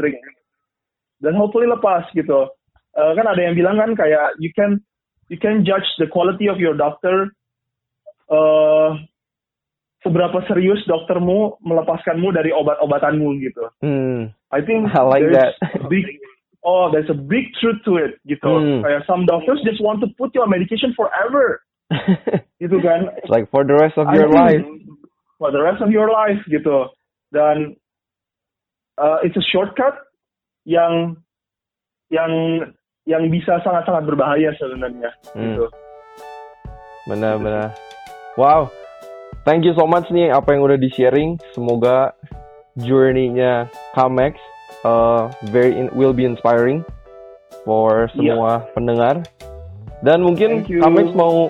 Dan 1.22 1.38
hopefully 1.38 1.70
lepas 1.70 2.09
gitu. 2.18 2.49
Uh, 2.97 3.11
kan 3.13 3.30
ada 3.30 3.41
yang 3.45 3.53
bilang 3.53 3.78
kan 3.78 3.93
kayak 3.93 4.34
you 4.41 4.49
can 4.57 4.82
you 5.30 5.38
can 5.38 5.61
judge 5.61 5.86
the 6.01 6.09
quality 6.09 6.49
of 6.49 6.57
your 6.57 6.74
doctor 6.74 7.30
uh, 8.34 8.97
seberapa 10.01 10.41
serius 10.49 10.82
doktermu 10.89 11.61
melepaskanmu 11.61 12.34
dari 12.34 12.49
obat-obatanmu 12.49 13.38
gitu. 13.41 13.70
Hmm. 13.86 14.34
I 14.49 14.66
think 14.66 14.89
I 14.97 15.05
like 15.05 15.30
there's 15.30 15.38
that. 15.38 15.53
big 15.93 16.09
oh 16.66 16.89
there's 16.89 17.09
a 17.13 17.16
big 17.16 17.53
truth 17.61 17.80
to 17.86 18.01
it 18.01 18.18
gitu. 18.26 18.49
Hmm. 18.49 18.82
Kayak 18.82 19.05
some 19.05 19.30
doctors 19.30 19.61
just 19.61 19.80
want 19.80 20.01
to 20.01 20.09
put 20.18 20.34
you 20.34 20.41
on 20.41 20.49
medication 20.49 20.91
forever. 20.97 21.61
gitu 22.63 22.82
kan. 22.82 23.13
Like 23.30 23.47
for 23.53 23.61
the 23.61 23.78
rest 23.78 23.95
of 24.01 24.09
your 24.11 24.28
I 24.34 24.57
life. 24.57 24.66
For 25.38 25.53
the 25.53 25.61
rest 25.61 25.80
of 25.86 25.93
your 25.93 26.09
life 26.09 26.41
gitu 26.49 26.89
dan 27.30 27.78
uh, 28.97 29.22
it's 29.22 29.38
a 29.38 29.45
shortcut 29.53 29.93
yang 30.66 31.20
yang 32.09 32.32
yang 33.05 33.30
bisa 33.30 33.61
sangat-sangat 33.61 34.09
berbahaya 34.09 34.49
sebenarnya 34.57 35.13
hmm. 35.38 35.41
gitu. 35.45 35.66
Benar-benar. 37.05 37.78
Wow. 38.34 38.74
Thank 39.45 39.61
you 39.61 39.78
so 39.78 39.86
much 39.86 40.09
nih 40.09 40.34
apa 40.34 40.57
yang 40.57 40.66
udah 40.66 40.82
di-sharing. 40.82 41.38
Semoga 41.53 42.18
journey-nya 42.82 43.70
Kamex 43.93 44.41
uh, 44.86 45.33
very 45.49 45.73
in, 45.73 45.89
will 45.97 46.13
be 46.13 46.23
inspiring 46.23 46.86
for 47.65 48.07
semua 48.13 48.61
yeah. 48.61 48.73
pendengar. 48.77 49.15
Dan 50.05 50.21
mungkin 50.21 50.61
Kamex 50.61 51.17
mau 51.17 51.49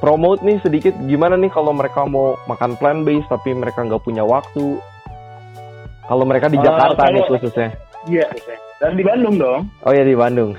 promote 0.00 0.40
nih 0.40 0.56
sedikit 0.64 0.96
gimana 1.04 1.36
nih 1.36 1.52
kalau 1.52 1.76
mereka 1.76 2.08
mau 2.08 2.40
makan 2.48 2.78
plant 2.80 3.04
based 3.04 3.28
tapi 3.28 3.52
mereka 3.52 3.84
nggak 3.84 4.00
punya 4.00 4.24
waktu. 4.24 4.80
Kalau 6.08 6.24
mereka 6.24 6.48
di 6.48 6.56
uh, 6.56 6.64
Jakarta 6.64 7.02
kalau, 7.04 7.12
nih 7.12 7.22
khususnya. 7.28 7.68
Iya. 8.08 8.26
Dan 8.80 8.96
di 8.96 9.04
Bandung 9.04 9.36
dong. 9.36 9.60
Oh 9.84 9.92
ya 9.92 10.06
di 10.06 10.16
Bandung. 10.16 10.56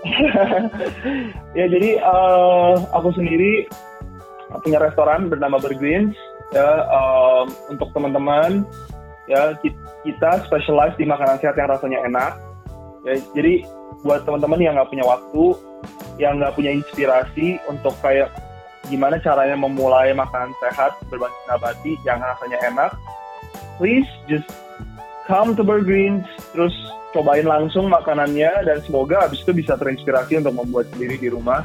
ya 1.58 1.66
jadi 1.68 2.00
uh, 2.00 2.80
aku 2.96 3.12
sendiri 3.12 3.68
punya 4.64 4.80
restoran 4.80 5.28
bernama 5.28 5.60
Bergreens 5.60 6.16
ya 6.50 6.82
um, 6.90 7.46
untuk 7.70 7.92
teman-teman 7.94 8.66
ya 9.30 9.54
kita 10.02 10.30
specialize 10.50 10.98
di 10.98 11.06
makanan 11.06 11.38
sehat 11.38 11.54
yang 11.54 11.70
rasanya 11.70 12.02
enak 12.02 12.32
ya 13.06 13.14
jadi 13.32 13.62
buat 14.02 14.26
teman-teman 14.26 14.58
yang 14.58 14.74
nggak 14.74 14.90
punya 14.90 15.06
waktu 15.06 15.44
yang 16.18 16.42
nggak 16.42 16.52
punya 16.58 16.74
inspirasi 16.74 17.62
untuk 17.70 17.94
kayak 18.04 18.28
gimana 18.90 19.22
caranya 19.22 19.54
memulai 19.54 20.10
makanan 20.12 20.50
sehat 20.58 20.98
berbasis 21.06 21.38
nabati 21.46 21.94
yang 22.02 22.18
rasanya 22.18 22.58
enak, 22.66 22.90
please 23.78 24.08
just 24.26 24.48
come 25.30 25.54
to 25.54 25.62
Burgreens, 25.62 26.26
terus 26.50 26.74
cobain 27.14 27.46
langsung 27.46 27.86
makanannya 27.86 28.66
dan 28.66 28.78
semoga 28.82 29.30
abis 29.30 29.46
itu 29.46 29.54
bisa 29.54 29.78
terinspirasi 29.78 30.42
untuk 30.42 30.58
membuat 30.58 30.90
sendiri 30.90 31.16
di 31.16 31.28
rumah. 31.30 31.62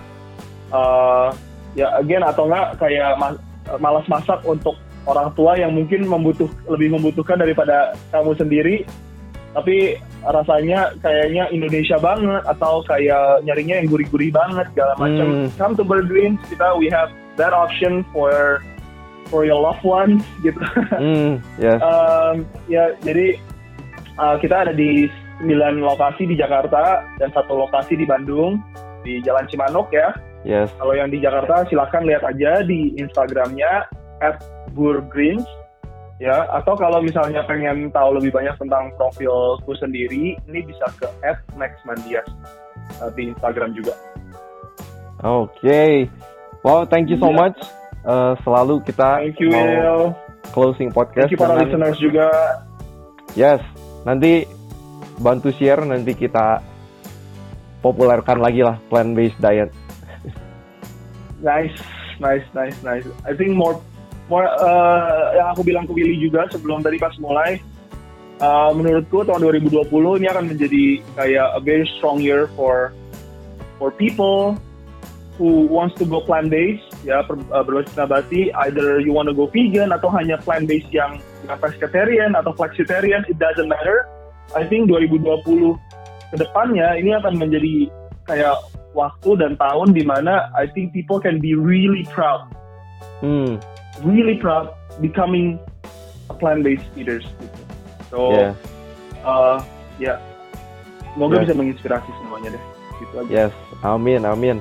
Uh, 0.69 1.33
ya 1.77 1.91
again 1.99 2.25
atau 2.25 2.47
enggak 2.49 2.77
kayak 2.81 3.15
mas, 3.17 3.35
malas 3.81 4.05
masak 4.07 4.39
untuk 4.45 4.77
orang 5.05 5.29
tua 5.37 5.57
yang 5.57 5.73
mungkin 5.73 6.05
membutuh 6.05 6.49
lebih 6.69 6.93
membutuhkan 6.97 7.37
daripada 7.37 7.93
kamu 8.09 8.33
sendiri 8.37 8.75
tapi 9.55 9.95
rasanya 10.19 10.91
kayaknya 10.99 11.47
Indonesia 11.47 11.95
banget 11.95 12.43
atau 12.43 12.83
kayak 12.83 13.39
nyarinya 13.47 13.79
yang 13.79 13.87
gurih-gurih 13.87 14.35
banget 14.35 14.67
segala 14.75 14.99
macam. 14.99 15.27
Hmm. 15.31 15.47
Come 15.55 15.73
to 15.79 15.83
Greens 15.87 16.43
kita 16.51 16.75
we 16.75 16.91
have 16.91 17.07
that 17.39 17.55
option 17.55 18.03
for 18.11 18.59
for 19.31 19.47
your 19.47 19.57
loved 19.57 19.81
ones 19.87 20.21
gitu. 20.43 20.59
Hmm, 20.99 21.39
yes. 21.55 21.79
um, 21.79 22.43
ya 22.67 22.99
jadi 22.99 23.39
uh, 24.19 24.35
kita 24.43 24.67
ada 24.67 24.73
di 24.75 25.07
9 25.39 25.55
lokasi 25.79 26.27
di 26.27 26.35
Jakarta 26.35 27.07
dan 27.19 27.31
satu 27.31 27.55
lokasi 27.55 27.95
di 27.95 28.03
Bandung 28.03 28.59
di 29.07 29.23
Jalan 29.23 29.47
Cimanuk 29.47 29.87
ya. 29.95 30.11
Yes. 30.43 30.69
Kalau 30.77 30.93
yang 30.93 31.09
di 31.09 31.23
Jakarta 31.23 31.63
silahkan 31.71 32.05
lihat 32.05 32.27
aja 32.27 32.61
di 32.67 32.93
Instagramnya 32.99 33.87
at 34.19 34.37
Burgreens 34.75 35.47
ya 36.19 36.47
atau 36.51 36.75
kalau 36.75 36.99
misalnya 36.99 37.43
pengen 37.47 37.91
tahu 37.91 38.19
lebih 38.19 38.35
banyak 38.35 38.55
tentang 38.59 38.91
profilku 38.99 39.71
sendiri 39.79 40.35
ini 40.47 40.59
bisa 40.63 40.87
ke 40.99 41.07
@maxmandias 41.55 42.27
uh, 42.99 43.11
di 43.15 43.31
Instagram 43.31 43.71
juga. 43.71 43.95
Oke, 45.23 45.57
okay. 45.63 45.93
wow, 46.61 46.83
thank 46.83 47.07
you 47.07 47.15
so 47.15 47.31
yeah. 47.31 47.39
much. 47.39 47.57
Uh, 48.05 48.37
selalu 48.45 48.85
kita 48.85 49.17
thank 49.17 49.41
you, 49.41 49.49
mau 49.49 50.13
closing 50.53 50.93
podcast. 50.93 51.31
Thank 51.31 51.33
you 51.33 51.41
para 51.41 51.57
listeners 51.57 51.97
juga. 51.97 52.27
Yes, 53.33 53.63
nanti 54.05 54.45
bantu 55.19 55.49
share 55.55 55.81
nanti 55.83 56.13
kita 56.13 56.61
populerkan 57.79 58.39
lagi 58.41 58.61
lah 58.61 58.77
plant 58.89 59.17
based 59.17 59.39
diet. 59.41 59.71
nice, 61.45 61.77
nice, 62.17 62.45
nice, 62.53 62.77
nice. 62.81 63.05
I 63.25 63.33
think 63.37 63.53
more, 63.53 63.77
uh, 64.33 65.37
yang 65.37 65.47
aku 65.53 65.61
bilang 65.61 65.85
ke 65.85 65.93
Willy 65.93 66.17
juga 66.17 66.49
sebelum 66.49 66.81
tadi 66.81 66.97
pas 66.97 67.13
mulai, 67.21 67.61
uh, 68.41 68.71
menurutku 68.73 69.21
tahun 69.21 69.61
2020 69.61 69.85
ini 70.21 70.27
akan 70.31 70.45
menjadi 70.49 70.83
kayak 71.13 71.47
a 71.53 71.61
very 71.61 71.85
strong 71.97 72.17
year 72.17 72.49
for 72.57 72.91
for 73.77 73.91
people 73.93 74.57
who 75.35 75.67
wants 75.67 75.93
to 75.99 76.07
go 76.07 76.23
plant 76.23 76.47
based 76.47 76.87
ya 77.03 77.19
ber, 77.27 77.35
uh, 77.51 77.61
berbasis 77.61 77.91
nabati 77.99 78.49
either 78.65 79.03
you 79.03 79.11
want 79.11 79.27
to 79.27 79.35
go 79.35 79.45
vegan 79.51 79.91
atau 79.91 80.07
hanya 80.15 80.39
plant 80.41 80.65
based 80.65 80.89
yang, 80.95 81.19
pescatarian 81.45 82.33
atau 82.33 82.49
flexitarian 82.57 83.21
it 83.29 83.37
doesn't 83.37 83.69
matter. 83.69 84.09
I 84.57 84.65
think 84.65 84.89
2020 84.89 85.21
ke 86.33 86.35
depannya 86.41 86.97
ini 86.97 87.13
akan 87.13 87.37
menjadi 87.37 87.93
kayak 88.25 88.57
waktu 88.97 89.37
dan 89.37 89.53
tahun 89.59 89.93
di 89.93 90.01
mana 90.01 90.49
I 90.57 90.65
think 90.65 90.97
people 90.97 91.21
can 91.21 91.37
be 91.37 91.53
really 91.53 92.01
proud. 92.09 92.49
Hmm 93.21 93.61
really 94.03 94.35
proud 94.41 94.73
becoming 94.99 95.59
a 96.29 96.33
plant-based 96.33 96.85
eaters. 96.95 97.25
So, 98.09 98.31
yeah. 98.31 98.53
uh, 99.23 99.63
ya, 99.99 100.15
yeah. 100.15 100.17
semoga 101.13 101.39
yeah. 101.39 101.43
bisa 101.47 101.53
menginspirasi 101.55 102.09
semuanya 102.23 102.49
deh. 102.55 102.63
Gitu 103.03 103.13
aja. 103.19 103.29
Yes, 103.31 103.53
amin, 103.83 104.23
amin. 104.23 104.57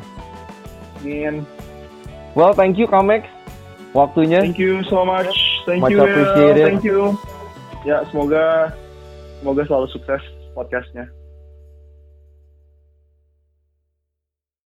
Amin. 1.03 1.47
Well, 2.35 2.51
thank 2.55 2.79
you, 2.79 2.91
Kamex. 2.91 3.31
Waktunya. 3.95 4.43
Thank 4.43 4.59
you 4.59 4.83
so 4.91 5.07
much. 5.07 5.31
Thank 5.71 5.87
much 5.87 5.95
you. 5.95 6.03
Appreciated. 6.03 6.67
Thank 6.67 6.83
you. 6.83 7.15
Ya, 7.87 8.03
semoga 8.11 8.75
semoga 9.39 9.63
selalu 9.71 9.87
sukses 9.95 10.23
podcastnya. 10.59 11.07